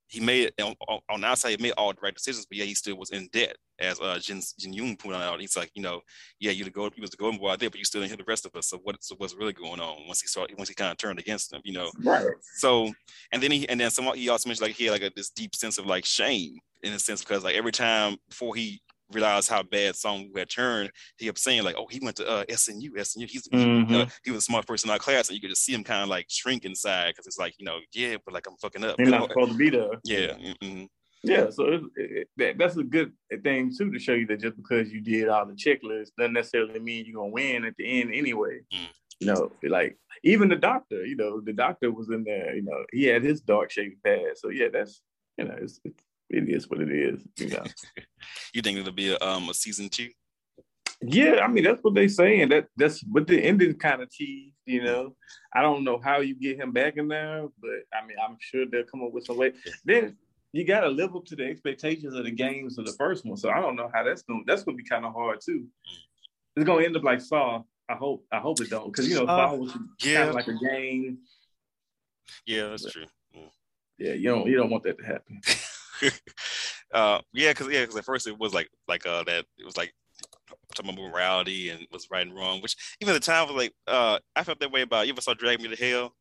he 0.08 0.20
made 0.20 0.52
on, 0.60 0.74
on 1.10 1.20
the 1.20 1.26
outside, 1.26 1.50
he 1.50 1.62
made 1.62 1.72
all 1.76 1.92
the 1.92 2.00
right 2.00 2.14
decisions, 2.14 2.46
but 2.46 2.58
yeah, 2.58 2.64
he 2.64 2.74
still 2.74 2.96
was 2.96 3.10
in 3.10 3.28
debt. 3.32 3.56
As 3.78 4.00
uh, 4.00 4.18
Jin, 4.20 4.40
Jin 4.58 4.72
Yoon 4.72 4.98
pointed 4.98 5.20
out, 5.20 5.40
he's 5.40 5.56
like, 5.56 5.70
you 5.74 5.82
know, 5.82 6.00
yeah, 6.40 6.50
you 6.50 6.64
the 6.64 6.70
go, 6.70 6.88
he 6.94 7.00
was 7.00 7.10
the 7.10 7.16
golden 7.16 7.38
boy 7.38 7.50
out 7.50 7.58
there, 7.58 7.68
but 7.68 7.78
you 7.78 7.84
still 7.84 8.00
didn't 8.00 8.10
hear 8.10 8.16
the 8.16 8.24
rest 8.26 8.46
of 8.46 8.54
us. 8.54 8.68
So 8.68 8.78
what, 8.78 9.02
so 9.02 9.16
what's 9.18 9.34
really 9.34 9.52
going 9.52 9.80
on 9.80 10.06
once 10.06 10.20
he 10.20 10.28
started, 10.28 10.56
once 10.56 10.68
he 10.68 10.74
kind 10.74 10.90
of 10.90 10.96
turned 10.96 11.18
against 11.18 11.50
them, 11.50 11.60
you 11.64 11.72
know? 11.72 11.90
Right. 12.02 12.26
So, 12.56 12.92
and 13.32 13.42
then 13.42 13.50
he, 13.50 13.68
and 13.68 13.80
then 13.80 13.90
some, 13.90 14.06
he 14.14 14.28
also 14.28 14.48
mentioned 14.48 14.68
like 14.68 14.76
he 14.76 14.84
had 14.84 14.92
like 14.92 15.02
a, 15.02 15.10
this 15.14 15.30
deep 15.30 15.54
sense 15.54 15.78
of 15.78 15.86
like 15.86 16.04
shame 16.04 16.58
in 16.82 16.92
a 16.92 16.98
sense 16.98 17.22
because 17.22 17.44
like 17.44 17.56
every 17.56 17.72
time 17.72 18.16
before 18.28 18.54
he 18.54 18.80
realized 19.12 19.48
how 19.48 19.62
bad 19.62 19.96
Song 19.96 20.30
had 20.36 20.50
turned, 20.50 20.90
he 21.18 21.26
kept 21.26 21.38
saying 21.38 21.64
like, 21.64 21.76
"Oh, 21.78 21.86
he 21.90 22.00
went 22.00 22.16
to 22.16 22.28
uh, 22.28 22.44
SNU, 22.44 22.90
SNU. 22.96 23.28
He's 23.28 23.48
mm-hmm. 23.48 23.94
uh, 23.94 24.06
he 24.24 24.30
was 24.30 24.38
a 24.38 24.46
smart 24.46 24.66
person 24.66 24.88
in 24.88 24.92
our 24.92 24.98
class," 24.98 25.28
and 25.28 25.34
you 25.34 25.40
could 25.40 25.50
just 25.50 25.64
see 25.64 25.74
him 25.74 25.84
kind 25.84 26.02
of 26.02 26.08
like 26.08 26.26
shrink 26.28 26.64
inside 26.64 27.08
because 27.08 27.26
it's 27.26 27.38
like, 27.38 27.54
you 27.58 27.64
know, 27.64 27.78
yeah, 27.92 28.16
but 28.24 28.34
like 28.34 28.46
I'm 28.46 28.56
fucking 28.56 28.84
up. 28.84 28.96
You're 28.98 29.08
not 29.08 29.28
supposed 29.28 29.52
to 29.52 29.58
be 29.58 29.70
there. 29.70 29.90
Yeah. 30.04 30.34
Mm-hmm. 30.62 30.84
Yeah, 31.22 31.50
so 31.50 31.64
it, 31.66 31.82
it, 31.96 32.28
that, 32.36 32.58
that's 32.58 32.76
a 32.76 32.84
good 32.84 33.12
thing 33.42 33.72
too 33.76 33.90
to 33.90 33.98
show 33.98 34.12
you 34.12 34.26
that 34.26 34.40
just 34.40 34.56
because 34.56 34.92
you 34.92 35.00
did 35.00 35.28
all 35.28 35.44
the 35.44 35.54
checklists 35.54 36.10
doesn't 36.16 36.34
necessarily 36.34 36.78
mean 36.78 37.04
you're 37.04 37.16
gonna 37.16 37.32
win 37.32 37.64
at 37.64 37.74
the 37.76 38.00
end 38.00 38.14
anyway. 38.14 38.60
Mm. 38.72 38.88
You 39.20 39.26
know, 39.28 39.52
like 39.64 39.96
even 40.22 40.48
the 40.48 40.56
doctor, 40.56 41.04
you 41.04 41.16
know, 41.16 41.40
the 41.40 41.52
doctor 41.52 41.90
was 41.90 42.10
in 42.10 42.22
there. 42.22 42.54
You 42.54 42.62
know, 42.62 42.84
he 42.92 43.04
had 43.04 43.24
his 43.24 43.40
dark 43.40 43.70
shady 43.70 43.96
past. 44.04 44.42
So 44.42 44.50
yeah, 44.50 44.68
that's 44.72 45.02
you 45.36 45.44
know, 45.44 45.56
it's, 45.60 45.80
it's 45.84 46.02
it 46.30 46.48
is 46.48 46.68
what 46.68 46.80
it 46.80 46.90
is. 46.90 47.26
You 47.36 47.50
know, 47.50 47.64
you 48.54 48.62
think 48.62 48.78
it'll 48.78 48.92
be 48.92 49.12
a, 49.12 49.18
um 49.18 49.48
a 49.48 49.54
season 49.54 49.88
two? 49.88 50.08
Yeah, 51.02 51.40
I 51.42 51.48
mean 51.48 51.64
that's 51.64 51.82
what 51.82 51.94
they 51.94 52.08
saying. 52.08 52.48
That 52.48 52.66
that's 52.76 53.02
but 53.02 53.26
the 53.26 53.40
ending 53.40 53.74
kind 53.74 54.02
of 54.02 54.10
teased. 54.10 54.54
You 54.64 54.82
know, 54.82 55.14
I 55.54 55.62
don't 55.62 55.84
know 55.84 56.00
how 56.02 56.20
you 56.20 56.34
get 56.34 56.58
him 56.58 56.72
back 56.72 56.96
in 56.96 57.08
there, 57.08 57.46
but 57.60 57.70
I 57.92 58.06
mean 58.06 58.16
I'm 58.22 58.36
sure 58.40 58.66
they'll 58.66 58.84
come 58.84 59.04
up 59.04 59.12
with 59.12 59.26
some 59.26 59.36
way. 59.36 59.52
Then 59.84 60.16
you 60.52 60.64
got 60.64 60.80
to 60.80 60.88
live 60.88 61.14
up 61.14 61.26
to 61.26 61.36
the 61.36 61.44
expectations 61.44 62.14
of 62.14 62.24
the 62.24 62.30
games 62.30 62.78
of 62.78 62.86
the 62.86 62.92
first 62.92 63.26
one. 63.26 63.36
So 63.36 63.50
I 63.50 63.60
don't 63.60 63.76
know 63.76 63.90
how 63.92 64.02
that's 64.02 64.22
going. 64.22 64.44
That's 64.46 64.62
going 64.62 64.76
to 64.76 64.82
be 64.82 64.88
kind 64.88 65.04
of 65.04 65.12
hard 65.12 65.40
too. 65.44 65.66
It's 66.56 66.64
going 66.64 66.80
to 66.80 66.86
end 66.86 66.96
up 66.96 67.04
like 67.04 67.20
Saw. 67.20 67.62
I 67.88 67.94
hope. 67.94 68.24
I 68.32 68.38
hope 68.38 68.60
it 68.60 68.70
don't, 68.70 68.86
because 68.86 69.08
you 69.08 69.16
know 69.16 69.26
uh, 69.26 69.50
Saw 69.50 69.54
was 69.54 69.76
yeah. 70.02 70.16
kind 70.16 70.28
of 70.30 70.34
like 70.34 70.48
a 70.48 70.54
game. 70.54 71.18
Yeah, 72.46 72.68
that's 72.68 72.84
but, 72.84 72.92
true. 72.92 73.04
Yeah, 73.98 74.14
you 74.14 74.30
don't. 74.30 74.46
You 74.46 74.56
don't 74.56 74.70
want 74.70 74.84
that 74.84 74.98
to 74.98 75.04
happen. 75.04 75.40
uh, 76.94 77.20
yeah, 77.32 77.50
because 77.50 77.68
yeah, 77.68 77.82
because 77.82 77.96
at 77.96 78.04
first 78.04 78.26
it 78.26 78.38
was 78.38 78.54
like 78.54 78.68
like 78.88 79.06
uh 79.06 79.24
that 79.24 79.44
it 79.58 79.64
was 79.64 79.76
like 79.76 79.92
talking 80.74 80.90
about 80.90 81.10
morality 81.10 81.70
and 81.70 81.86
what's 81.90 82.10
right 82.10 82.26
and 82.26 82.36
wrong, 82.36 82.60
which 82.60 82.76
even 83.00 83.14
at 83.14 83.20
the 83.20 83.26
time 83.26 83.46
was 83.46 83.56
like 83.56 83.72
uh 83.86 84.18
I 84.34 84.44
felt 84.44 84.60
that 84.60 84.72
way 84.72 84.82
about 84.82 85.06
you 85.06 85.12
ever 85.12 85.20
saw 85.20 85.34
Drag 85.34 85.60
Me 85.60 85.74
to 85.74 85.76
Hell? 85.76 86.12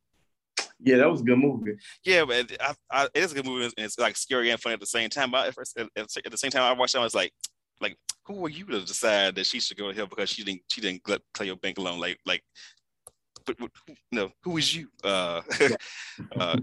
Yeah, 0.79 0.97
that 0.97 1.09
was 1.09 1.21
a 1.21 1.23
good 1.23 1.37
movie. 1.37 1.77
Yeah, 2.03 2.25
but 2.25 2.51
I, 2.59 2.73
I, 2.91 3.03
it 3.05 3.23
is 3.23 3.31
a 3.31 3.35
good 3.35 3.45
movie, 3.45 3.65
and 3.65 3.85
it's 3.85 3.97
like 3.97 4.17
scary 4.17 4.49
and 4.49 4.59
funny 4.59 4.73
at 4.73 4.79
the 4.79 4.85
same 4.85 5.09
time. 5.09 5.31
But 5.31 5.47
at, 5.47 5.53
first, 5.53 5.77
at, 5.77 5.87
at 5.97 6.31
the 6.31 6.37
same 6.37 6.51
time, 6.51 6.63
I 6.63 6.73
watched 6.73 6.95
it, 6.95 6.99
I 6.99 7.03
was 7.03 7.15
like, 7.15 7.31
like, 7.79 7.97
who 8.25 8.45
are 8.45 8.49
you 8.49 8.65
to 8.65 8.81
decide 8.81 9.35
that 9.35 9.45
she 9.45 9.59
should 9.59 9.77
go 9.77 9.89
to 9.89 9.95
hell 9.95 10.07
because 10.07 10.29
she 10.29 10.43
didn't 10.43 10.61
she 10.69 10.81
didn't 10.81 11.01
let 11.07 11.21
your 11.41 11.55
Bank 11.55 11.77
alone? 11.77 11.99
Like, 11.99 12.19
like, 12.25 12.43
but, 13.45 13.57
but 13.57 13.69
you 13.87 13.95
know, 14.11 14.31
who 14.43 14.57
is 14.57 14.75
you? 14.75 14.89
Uh, 15.03 15.41
uh, 16.39 16.57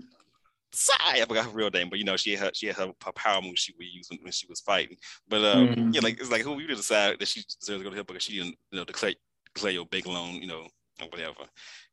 Sai, 0.74 0.94
I 1.00 1.24
forgot 1.26 1.44
her 1.44 1.50
real 1.50 1.70
name, 1.70 1.90
but 1.90 1.98
you 1.98 2.04
know, 2.04 2.16
she 2.16 2.34
had 2.34 2.56
she 2.56 2.66
had 2.66 2.76
her, 2.76 2.92
her 3.04 3.12
power 3.12 3.42
move 3.42 3.58
she 3.58 3.74
would 3.76 3.86
use 3.86 4.08
when, 4.10 4.20
when 4.22 4.32
she 4.32 4.46
was 4.46 4.60
fighting. 4.60 4.96
But 5.28 5.44
um, 5.44 5.68
mm-hmm. 5.68 5.90
yeah, 5.92 6.00
like 6.00 6.18
it's 6.18 6.30
like 6.30 6.42
who 6.42 6.58
you 6.60 6.66
decide 6.66 7.18
that 7.18 7.28
she 7.28 7.42
deserves 7.42 7.80
to 7.80 7.84
go 7.84 7.90
to 7.90 7.96
hell 7.96 8.04
because 8.04 8.22
she 8.22 8.38
didn't, 8.38 8.56
you 8.70 8.78
know, 8.78 8.84
declare 8.84 9.14
Cleo 9.54 9.84
big 9.84 10.06
loan, 10.06 10.34
you 10.34 10.46
know, 10.46 10.66
or 11.00 11.08
whatever. 11.08 11.44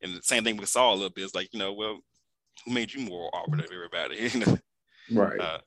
And 0.02 0.16
the 0.16 0.22
same 0.24 0.44
thing 0.44 0.58
with 0.58 0.70
Saw 0.70 0.94
a 0.94 0.96
little 0.96 1.10
bit. 1.10 1.26
It's 1.26 1.36
like, 1.36 1.54
you 1.54 1.60
know, 1.60 1.74
well, 1.74 2.00
who 2.66 2.72
made 2.72 2.94
you 2.94 3.02
more 3.02 3.30
arbiter 3.34 3.66
of 3.66 3.72
everybody? 3.72 4.30
you 4.34 4.46
know? 4.46 4.58
Right. 5.12 5.40
Uh, 5.40 5.60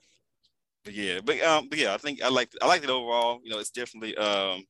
but 0.85 0.95
yeah, 0.95 1.21
but 1.23 1.41
um, 1.43 1.69
but 1.69 1.79
yeah, 1.79 1.95
I 1.95 1.99
think 1.99 2.23
I 2.23 2.29
like 2.29 2.51
I 2.61 2.67
like 2.67 2.83
it 2.83 2.91
overall. 2.91 3.41
You 3.45 3.51
know, 3.51 3.59
it's 3.59 3.71
definitely 3.71 4.17
um, 4.17 4.65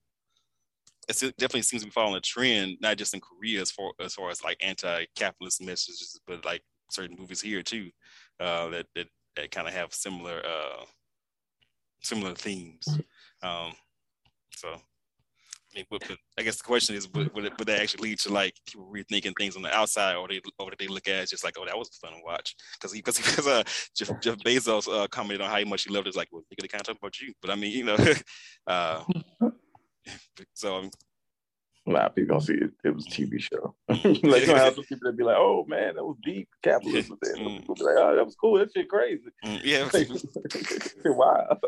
it's, 1.09 1.23
it 1.23 1.37
definitely 1.37 1.63
seems 1.63 1.83
to 1.83 1.87
be 1.87 1.93
following 1.93 2.17
a 2.17 2.21
trend, 2.21 2.77
not 2.81 2.97
just 2.97 3.15
in 3.15 3.21
Korea 3.21 3.61
as 3.61 3.71
far 3.71 3.93
as 4.01 4.15
far 4.15 4.31
as 4.31 4.43
like 4.43 4.59
anti-capitalist 4.63 5.63
messages, 5.63 6.21
but 6.27 6.45
like 6.45 6.63
certain 6.91 7.17
movies 7.19 7.41
here 7.41 7.63
too, 7.63 7.91
uh, 8.41 8.69
that 8.69 8.87
that, 8.95 9.07
that 9.37 9.51
kind 9.51 9.69
of 9.69 9.75
have 9.75 9.93
similar 9.93 10.43
uh, 10.45 10.85
similar 12.03 12.35
themes. 12.35 12.87
Um, 13.43 13.73
so 14.55 14.69
I 15.75 15.79
mean, 15.79 15.87
but, 15.91 16.03
but 16.07 16.19
I 16.39 16.43
guess 16.43 16.57
the 16.57 16.65
question 16.65 16.97
is, 16.97 17.09
would, 17.15 17.33
would, 17.35 17.45
it, 17.47 17.53
would 17.59 17.69
that 17.69 17.81
actually 17.81 18.11
lead 18.11 18.19
to 18.21 18.33
like 18.33 18.55
people 18.67 18.91
rethinking 18.93 19.33
things 19.39 19.57
on 19.57 19.63
the 19.63 19.75
outside, 19.75 20.17
or 20.17 20.29
they 20.29 20.41
or 20.59 20.71
they 20.79 20.87
look 20.87 21.09
at 21.09 21.23
it 21.23 21.31
just 21.31 21.45
like, 21.45 21.55
oh, 21.59 21.65
that 21.65 21.77
was 21.77 21.89
fun 21.97 22.13
to 22.13 22.21
watch? 22.25 22.55
Because 22.75 22.93
he 22.93 22.99
because 22.99 23.17
he 23.17 23.23
because 23.23 23.47
uh, 23.47 23.63
Jeff, 23.97 24.21
Jeff 24.21 24.37
Bezos 24.39 24.87
uh, 24.93 25.07
commented 25.09 25.41
on 25.41 25.51
how 25.51 25.65
much 25.69 25.85
he 25.85 25.91
loved 25.91 26.07
it. 26.07 26.11
It's 26.11 26.17
like, 26.17 26.29
well, 26.31 26.43
they 26.51 26.67
of 26.67 26.83
talk 26.85 26.97
about 26.99 27.21
you, 27.21 27.33
but 27.41 27.51
I 27.51 27.55
mean, 27.55 27.73
you 27.73 27.85
know, 27.85 27.97
uh, 28.67 29.03
so. 30.55 30.77
Um, 30.77 30.91
a 31.87 31.91
lot 31.91 32.07
of 32.07 32.15
people 32.15 32.35
gonna 32.35 32.45
see 32.45 32.55
it. 32.55 32.71
It 32.85 32.95
was 32.95 33.07
a 33.07 33.11
TV 33.11 33.41
show. 33.41 33.75
like 33.89 34.47
you 34.47 34.55
have 34.55 34.75
some 34.75 34.85
people 34.85 35.11
that 35.11 35.17
be 35.17 35.25
like, 35.25 35.37
"Oh 35.39 35.65
man, 35.67 35.97
that 35.97 36.05
was 36.05 36.17
deep 36.23 36.49
capitalism." 36.63 37.19
Then 37.23 37.37
mm. 37.37 37.61
people 37.61 37.75
be 37.75 37.83
like, 37.83 37.97
"Oh, 37.99 38.17
that 38.17 38.25
was 38.25 38.37
cool. 38.37 38.59
That 38.59 38.73
shit 38.73 38.89
crazy." 38.89 39.31
Mm, 39.45 39.61
yeah. 39.65 41.11
wow. 41.11 41.59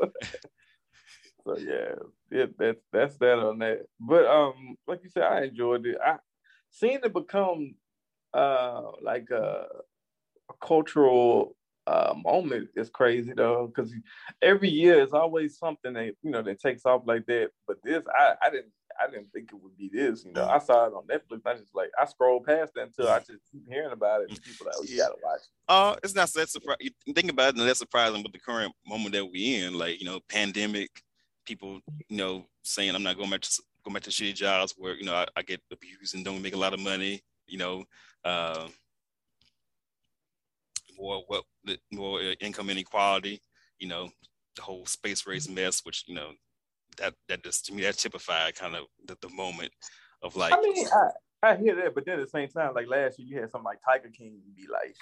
so 1.44 1.58
yeah, 1.58 1.94
yeah, 2.30 2.46
that's 2.58 2.80
that's 2.92 3.16
that 3.18 3.38
on 3.38 3.58
that. 3.58 3.86
But 3.98 4.26
um, 4.26 4.76
like 4.86 5.00
you 5.02 5.10
said, 5.10 5.24
I 5.24 5.44
enjoyed 5.44 5.86
it. 5.86 5.98
I 6.04 6.16
seen 6.70 7.00
it 7.02 7.12
become 7.12 7.74
uh 8.32 8.82
like 9.00 9.30
a, 9.30 9.66
a 10.50 10.54
cultural 10.60 11.56
uh, 11.86 12.14
moment 12.16 12.68
is 12.76 12.88
crazy 12.88 13.32
though, 13.34 13.66
because 13.66 13.92
every 14.40 14.68
year 14.70 15.00
it's 15.00 15.12
always 15.12 15.58
something 15.58 15.92
that 15.94 16.14
you 16.22 16.30
know 16.30 16.42
that 16.42 16.60
takes 16.60 16.86
off 16.86 17.02
like 17.06 17.26
that. 17.26 17.50
But 17.66 17.78
this, 17.84 18.02
I, 18.16 18.34
I 18.42 18.50
didn't, 18.50 18.72
I 19.00 19.10
didn't 19.10 19.32
think 19.32 19.50
it 19.52 19.60
would 19.62 19.76
be 19.76 19.88
this. 19.92 20.24
You 20.24 20.32
know, 20.32 20.46
I 20.46 20.58
saw 20.58 20.86
it 20.86 20.92
on 20.94 21.06
Netflix. 21.06 21.42
I 21.46 21.54
just 21.54 21.74
like 21.74 21.90
I 21.98 22.04
scrolled 22.06 22.44
past 22.44 22.74
that 22.74 22.84
until 22.84 23.08
I 23.08 23.18
just 23.18 23.40
keep 23.50 23.68
hearing 23.68 23.92
about 23.92 24.22
it. 24.22 24.30
And 24.30 24.42
people 24.42 24.66
like, 24.66 24.74
oh, 24.78 24.84
you 24.84 24.98
gotta 24.98 25.16
watch. 25.22 25.40
Oh, 25.68 25.90
uh, 25.90 25.96
it's 26.02 26.14
not 26.14 26.32
that 26.32 26.48
surprising. 26.48 26.90
Think 27.14 27.30
about 27.30 27.54
it, 27.54 27.58
and 27.58 27.68
that's 27.68 27.78
surprising 27.78 28.22
with 28.22 28.32
the 28.32 28.38
current 28.38 28.72
moment 28.86 29.14
that 29.14 29.24
we're 29.24 29.66
in, 29.66 29.78
like 29.78 30.00
you 30.00 30.06
know, 30.06 30.20
pandemic 30.28 30.90
people, 31.44 31.80
you 32.08 32.16
know, 32.16 32.46
saying 32.62 32.94
I'm 32.94 33.02
not 33.02 33.16
going 33.16 33.30
back 33.30 33.42
to 33.42 33.62
going 33.84 33.94
back 33.94 34.02
to 34.04 34.10
shitty 34.10 34.34
jobs 34.34 34.74
where 34.76 34.94
you 34.94 35.04
know 35.04 35.14
I, 35.14 35.26
I, 35.36 35.42
get 35.42 35.60
abused 35.70 36.14
and 36.14 36.24
don't 36.24 36.42
make 36.42 36.54
a 36.54 36.58
lot 36.58 36.74
of 36.74 36.80
money. 36.80 37.22
You 37.46 37.58
know, 37.58 37.84
uh, 38.24 38.68
more 40.98 41.22
what 41.26 41.44
more 41.92 42.20
income 42.40 42.70
inequality. 42.70 43.40
You 43.78 43.88
know, 43.88 44.10
the 44.56 44.62
whole 44.62 44.86
space 44.86 45.26
race 45.26 45.48
mess, 45.48 45.84
which 45.84 46.04
you 46.06 46.14
know 46.14 46.32
that 46.98 47.14
that 47.28 47.42
just 47.44 47.66
to 47.66 47.74
me 47.74 47.82
that 47.82 47.98
typified 47.98 48.54
kind 48.54 48.74
of 48.74 48.84
the, 49.06 49.16
the 49.20 49.28
moment 49.34 49.72
of 50.22 50.36
like. 50.36 50.52
I 50.52 50.60
mean, 50.60 50.86
I, 51.42 51.50
I 51.50 51.56
hear 51.56 51.76
that, 51.76 51.94
but 51.94 52.06
then 52.06 52.18
at 52.18 52.24
the 52.24 52.30
same 52.30 52.48
time, 52.48 52.74
like 52.74 52.88
last 52.88 53.18
year, 53.18 53.28
you 53.28 53.40
had 53.40 53.50
something 53.50 53.64
like 53.64 53.78
Tiger 53.84 54.10
King 54.16 54.38
be 54.56 54.66
like. 54.70 54.96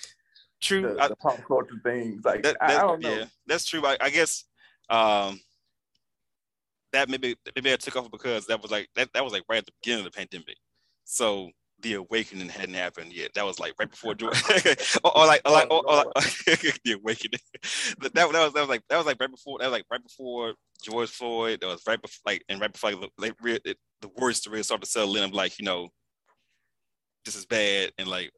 True, 0.60 0.82
the, 0.82 1.08
the 1.08 1.16
pop 1.16 1.42
culture 1.44 1.74
things 1.82 2.24
like 2.24 2.44
that, 2.44 2.56
that, 2.60 2.78
I, 2.78 2.80
don't 2.80 3.02
know. 3.02 3.10
Yeah, 3.12 3.24
that's 3.48 3.66
true. 3.66 3.84
I, 3.84 3.96
I 4.00 4.10
guess 4.10 4.44
um, 4.88 5.40
that 6.92 7.08
maybe 7.08 7.36
maybe 7.56 7.72
I 7.72 7.76
took 7.76 7.96
off 7.96 8.10
because 8.12 8.46
that 8.46 8.62
was 8.62 8.70
like 8.70 8.88
that, 8.94 9.08
that 9.12 9.24
was 9.24 9.32
like 9.32 9.42
right 9.48 9.58
at 9.58 9.66
the 9.66 9.72
beginning 9.82 10.06
of 10.06 10.12
the 10.12 10.16
pandemic. 10.16 10.56
So 11.04 11.50
the 11.82 11.94
awakening 11.94 12.48
hadn't 12.48 12.74
happened 12.74 13.12
yet. 13.12 13.34
That 13.34 13.44
was 13.44 13.58
like 13.58 13.74
right 13.78 13.90
before 13.90 14.14
George, 14.14 14.40
or, 15.04 15.16
or, 15.16 15.26
like, 15.26 15.42
or 15.44 15.52
like, 15.52 15.70
or, 15.70 15.84
or 15.86 15.96
like 15.96 16.06
oh, 16.16 16.20
the 16.84 16.92
awakening. 16.92 17.40
that, 18.00 18.14
that 18.14 18.28
was 18.28 18.52
that 18.52 18.60
was 18.60 18.68
like 18.68 18.82
that 18.88 18.96
was 18.96 19.06
like 19.06 19.18
right 19.20 19.30
before 19.30 19.58
that 19.58 19.66
was 19.66 19.72
like 19.72 19.84
right 19.90 20.02
before 20.02 20.54
George 20.82 21.10
Floyd. 21.10 21.60
That 21.60 21.66
was 21.66 21.82
right 21.86 22.00
before 22.00 22.22
like 22.24 22.44
and 22.48 22.60
right 22.60 22.72
before 22.72 22.92
like, 22.92 23.10
like 23.18 23.34
it, 23.64 23.76
the 24.00 24.10
worst 24.16 24.46
really 24.46 24.62
started 24.62 24.84
to 24.84 24.90
settle 24.90 25.16
in. 25.16 25.24
Of 25.24 25.34
like 25.34 25.58
you 25.58 25.64
know, 25.64 25.88
this 27.24 27.36
is 27.36 27.46
bad, 27.46 27.92
and 27.98 28.08
like 28.08 28.30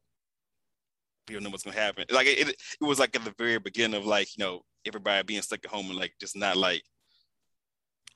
we 1.27 1.33
don't 1.33 1.43
know 1.43 1.49
what's 1.49 1.63
gonna 1.63 1.77
happen. 1.77 2.05
Like 2.11 2.27
it, 2.27 2.49
it, 2.49 2.49
it 2.49 2.85
was 2.85 2.99
like 2.99 3.15
at 3.15 3.23
the 3.23 3.33
very 3.37 3.59
beginning 3.59 3.97
of 3.99 4.05
like 4.05 4.27
you 4.37 4.43
know 4.43 4.61
everybody 4.85 5.23
being 5.23 5.41
stuck 5.41 5.63
at 5.63 5.71
home 5.71 5.87
and 5.87 5.97
like 5.97 6.13
just 6.19 6.35
not 6.35 6.57
like 6.57 6.83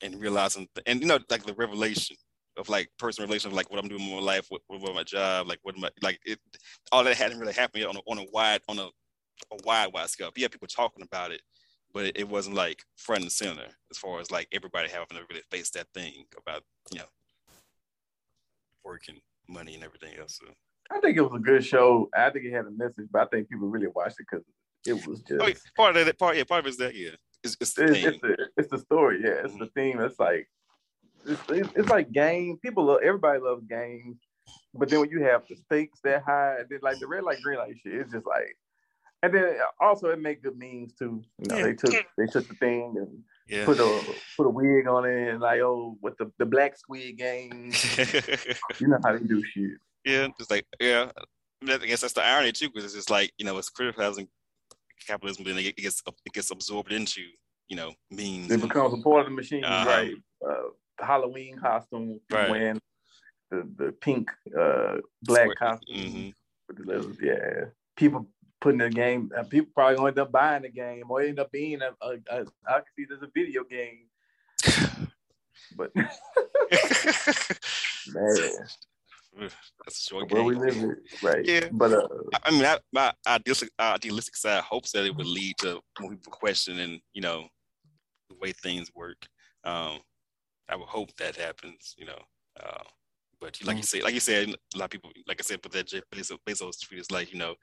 and 0.02 0.20
realizing 0.20 0.66
and 0.86 1.00
you 1.00 1.06
know 1.06 1.18
like 1.28 1.44
the 1.44 1.54
revelation 1.54 2.16
of 2.56 2.68
like 2.68 2.90
personal 2.98 3.28
relation 3.28 3.50
of 3.50 3.56
like 3.56 3.70
what 3.70 3.82
I'm 3.82 3.88
doing 3.88 4.02
in 4.02 4.14
my 4.14 4.20
life, 4.20 4.46
what, 4.48 4.62
what, 4.66 4.80
what 4.80 4.94
my 4.94 5.02
job, 5.02 5.46
like 5.46 5.60
what 5.62 5.76
my 5.78 5.90
like 6.02 6.20
it 6.24 6.38
all 6.92 7.04
that 7.04 7.16
hadn't 7.16 7.38
really 7.38 7.52
happened 7.52 7.82
yet 7.82 7.88
on 7.88 7.96
a, 7.96 8.00
on 8.06 8.18
a 8.18 8.26
wide 8.32 8.60
on 8.68 8.78
a, 8.78 8.84
a 8.84 9.56
wide 9.64 9.92
wide 9.92 10.10
scale. 10.10 10.30
Yeah, 10.36 10.48
people 10.48 10.68
talking 10.68 11.02
about 11.02 11.30
it, 11.30 11.42
but 11.92 12.06
it, 12.06 12.16
it, 12.16 12.28
wasn't 12.28 12.56
like 12.56 12.82
front 12.96 13.22
and 13.22 13.32
center 13.32 13.66
as 13.90 13.98
far 13.98 14.20
as 14.20 14.30
like 14.30 14.48
everybody 14.52 14.88
having 14.88 15.08
to 15.10 15.24
really 15.30 15.42
face 15.50 15.70
that 15.70 15.86
thing 15.94 16.24
about 16.36 16.62
you 16.92 16.98
know 16.98 17.06
working 18.84 19.20
money 19.48 19.74
and 19.74 19.84
everything 19.84 20.18
else. 20.18 20.40
So. 20.40 20.52
I 20.90 21.00
think 21.00 21.16
it 21.16 21.22
was 21.22 21.34
a 21.34 21.42
good 21.42 21.64
show. 21.64 22.08
I 22.16 22.30
think 22.30 22.46
it 22.46 22.52
had 22.52 22.66
a 22.66 22.70
message, 22.70 23.06
but 23.12 23.22
I 23.22 23.26
think 23.26 23.48
people 23.48 23.68
really 23.68 23.88
watched 23.94 24.18
it 24.18 24.26
because 24.30 24.44
it 24.86 25.06
was 25.06 25.20
just 25.20 25.40
oh, 25.40 25.46
yeah, 25.46 25.54
part 25.76 25.96
of 25.96 26.06
that. 26.06 26.18
Part 26.18 26.36
yeah, 26.36 26.44
part 26.44 26.60
of 26.60 26.66
it 26.66 26.70
is 26.70 26.76
that 26.78 26.94
yeah. 26.94 27.10
It's, 27.42 27.56
it's 27.60 27.72
the 27.72 27.84
it's, 27.84 28.06
it's, 28.06 28.20
the, 28.20 28.48
it's 28.56 28.70
the 28.70 28.78
story, 28.78 29.20
yeah. 29.22 29.30
It's 29.44 29.54
mm-hmm. 29.54 29.60
the 29.60 29.70
theme. 29.74 30.00
It's 30.00 30.18
like 30.18 30.48
it's, 31.26 31.70
it's 31.76 31.88
like 31.88 32.12
game. 32.12 32.58
People 32.62 32.84
love 32.84 33.00
everybody 33.04 33.40
loves 33.40 33.64
games, 33.66 34.16
but 34.74 34.88
then 34.88 35.00
when 35.00 35.10
you 35.10 35.22
have 35.22 35.42
the 35.48 35.56
stakes 35.56 36.00
that 36.04 36.22
high, 36.22 36.58
then 36.68 36.80
like 36.82 36.98
the 36.98 37.06
red 37.06 37.24
light, 37.24 37.42
green 37.42 37.58
light 37.58 37.76
shit, 37.82 37.94
it's 37.94 38.12
just 38.12 38.26
like. 38.26 38.56
And 39.22 39.34
then 39.34 39.56
also 39.78 40.08
it 40.08 40.18
make 40.18 40.42
good 40.42 40.56
memes 40.56 40.94
too. 40.94 41.22
You 41.38 41.48
know, 41.48 41.56
yeah. 41.58 41.64
they 41.64 41.74
took 41.74 42.06
they 42.16 42.26
took 42.26 42.48
the 42.48 42.54
thing 42.54 42.94
and 42.96 43.22
yeah. 43.48 43.66
put 43.66 43.78
a 43.78 44.02
put 44.34 44.46
a 44.46 44.48
wig 44.48 44.86
on 44.86 45.04
it 45.04 45.28
and 45.28 45.40
like 45.40 45.60
oh 45.60 45.98
with 46.00 46.16
the, 46.16 46.32
the 46.38 46.46
black 46.46 46.78
squid 46.78 47.18
game. 47.18 47.70
you 48.78 48.88
know 48.88 48.98
how 49.04 49.12
they 49.12 49.22
do 49.22 49.44
shit. 49.44 49.72
Yeah, 50.06 50.28
it's 50.38 50.50
like 50.50 50.64
yeah. 50.80 51.10
I 51.68 51.76
guess 51.76 52.00
that's 52.00 52.14
the 52.14 52.24
irony 52.24 52.52
too, 52.52 52.68
because 52.68 52.86
it's 52.86 52.94
just 52.94 53.10
like 53.10 53.30
you 53.36 53.44
know, 53.44 53.58
it's 53.58 53.68
criticizing 53.68 54.26
capitalism, 55.06 55.44
then 55.44 55.58
it 55.58 55.76
gets 55.76 56.02
it 56.06 56.32
gets 56.32 56.50
absorbed 56.50 56.92
into 56.92 57.22
you 57.68 57.76
know 57.76 57.92
memes. 58.10 58.50
It 58.50 58.60
becomes 58.60 58.98
a 58.98 59.02
part 59.02 59.20
of 59.20 59.26
the 59.26 59.36
machine, 59.36 59.64
uh-huh. 59.64 59.88
right? 59.88 60.14
Uh, 60.46 60.70
Halloween 61.02 61.58
costume, 61.58 62.20
right. 62.30 62.50
wearing 62.50 62.80
the 63.50 63.68
the 63.76 63.92
pink 63.92 64.30
uh, 64.58 64.96
black 65.22 65.54
costume 65.56 65.96
mm-hmm. 65.96 66.28
with 66.68 66.78
the 66.78 66.84
letters. 66.84 67.16
Yeah, 67.20 67.64
people 67.96 68.28
putting 68.60 68.78
the 68.78 68.90
game. 68.90 69.30
And 69.36 69.48
people 69.48 69.70
probably 69.74 69.96
gonna 69.96 70.08
end 70.08 70.18
up 70.18 70.32
buying 70.32 70.62
the 70.62 70.68
game 70.68 71.10
or 71.10 71.22
end 71.22 71.40
up 71.40 71.50
being 71.50 71.80
a. 71.82 71.90
a, 72.00 72.12
a 72.30 72.46
I 72.66 72.74
can 72.74 72.84
see 72.96 73.06
there's 73.08 73.22
a 73.22 73.30
video 73.34 73.64
game. 73.64 74.06
But 75.76 75.94
man, 75.94 76.08
That's 79.38 79.54
a 79.88 79.92
short 79.92 80.32
where 80.32 80.42
we 80.42 80.54
game. 80.54 80.62
live, 80.62 80.96
right? 81.22 81.44
Yeah. 81.44 81.68
But 81.70 81.92
uh, 81.92 82.08
I 82.42 82.50
mean, 82.50 82.64
I, 82.64 82.78
my 82.92 83.12
idealistic, 83.26 83.70
idealistic 83.78 84.36
side 84.36 84.62
hopes 84.62 84.92
that 84.92 85.04
it 85.04 85.14
would 85.14 85.26
lead 85.26 85.58
to 85.58 85.80
more 86.00 86.10
people 86.10 86.32
questioning, 86.32 87.00
you 87.12 87.20
know, 87.20 87.46
the 88.30 88.36
way 88.36 88.52
things 88.52 88.90
work. 88.94 89.28
Um, 89.64 90.00
I 90.70 90.76
would 90.76 90.88
hope 90.88 91.14
that 91.16 91.36
happens, 91.36 91.94
you 91.98 92.06
know. 92.06 92.18
Uh, 92.62 92.82
but 93.40 93.58
like 93.64 93.76
you 93.78 93.82
say, 93.82 94.02
like 94.02 94.14
you 94.14 94.20
said, 94.20 94.48
a 94.48 94.78
lot 94.78 94.84
of 94.86 94.90
people, 94.90 95.10
like 95.26 95.40
I 95.40 95.42
said, 95.42 95.60
but 95.62 95.72
that 95.72 95.86
Jeff 95.88 96.02
Bezos, 96.14 96.38
Bezos 96.46 96.86
tweet 96.86 97.00
is 97.00 97.10
like, 97.10 97.32
you 97.32 97.38
know, 97.38 97.54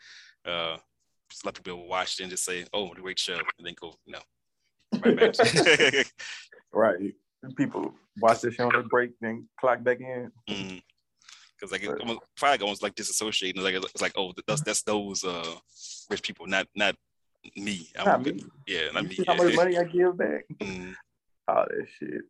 uh, 0.45 0.77
a 0.77 1.45
lot 1.45 1.57
of 1.57 1.63
people 1.63 1.79
will 1.81 1.87
watch 1.87 2.19
it 2.19 2.23
and 2.23 2.31
just 2.31 2.45
say, 2.45 2.65
"Oh, 2.73 2.85
what 2.85 2.97
a 2.97 3.01
great 3.01 3.19
show," 3.19 3.35
and 3.57 3.65
then 3.67 3.75
go, 3.79 3.93
you 4.05 4.13
know, 4.13 4.19
right 5.03 5.17
back. 5.17 6.07
Right, 6.73 7.13
people 7.55 7.93
watch 8.19 8.41
this 8.41 8.55
show 8.55 8.65
on 8.67 8.73
their 8.73 8.83
break, 8.83 9.11
then 9.21 9.47
clock 9.59 9.83
back 9.83 9.99
in. 10.01 10.31
mm. 10.49 10.81
Cause 11.59 11.71
like 11.71 11.81
it 11.83 11.89
almost, 12.01 12.19
probably 12.35 12.61
almost 12.63 12.83
like 12.83 12.93
disassociating. 12.93 13.57
Like 13.57 13.73
it's 13.73 14.01
like, 14.01 14.13
oh, 14.15 14.31
that's 14.47 14.61
that's 14.61 14.83
those 14.83 15.23
uh 15.23 15.55
rich 16.09 16.21
people, 16.21 16.45
not 16.45 16.67
not 16.75 16.95
me. 17.55 17.89
I'm 17.97 18.05
Not 18.05 18.23
good. 18.23 18.35
me. 18.35 18.43
Yeah, 18.67 18.91
not 18.93 19.03
You 19.03 19.09
me. 19.09 19.15
see 19.15 19.23
how 19.27 19.35
much 19.35 19.55
money 19.55 19.77
I 19.77 19.83
give 19.85 20.17
back? 20.17 20.45
Mm. 20.59 20.93
All 21.47 21.65
that 21.67 21.87
shit. 21.97 22.21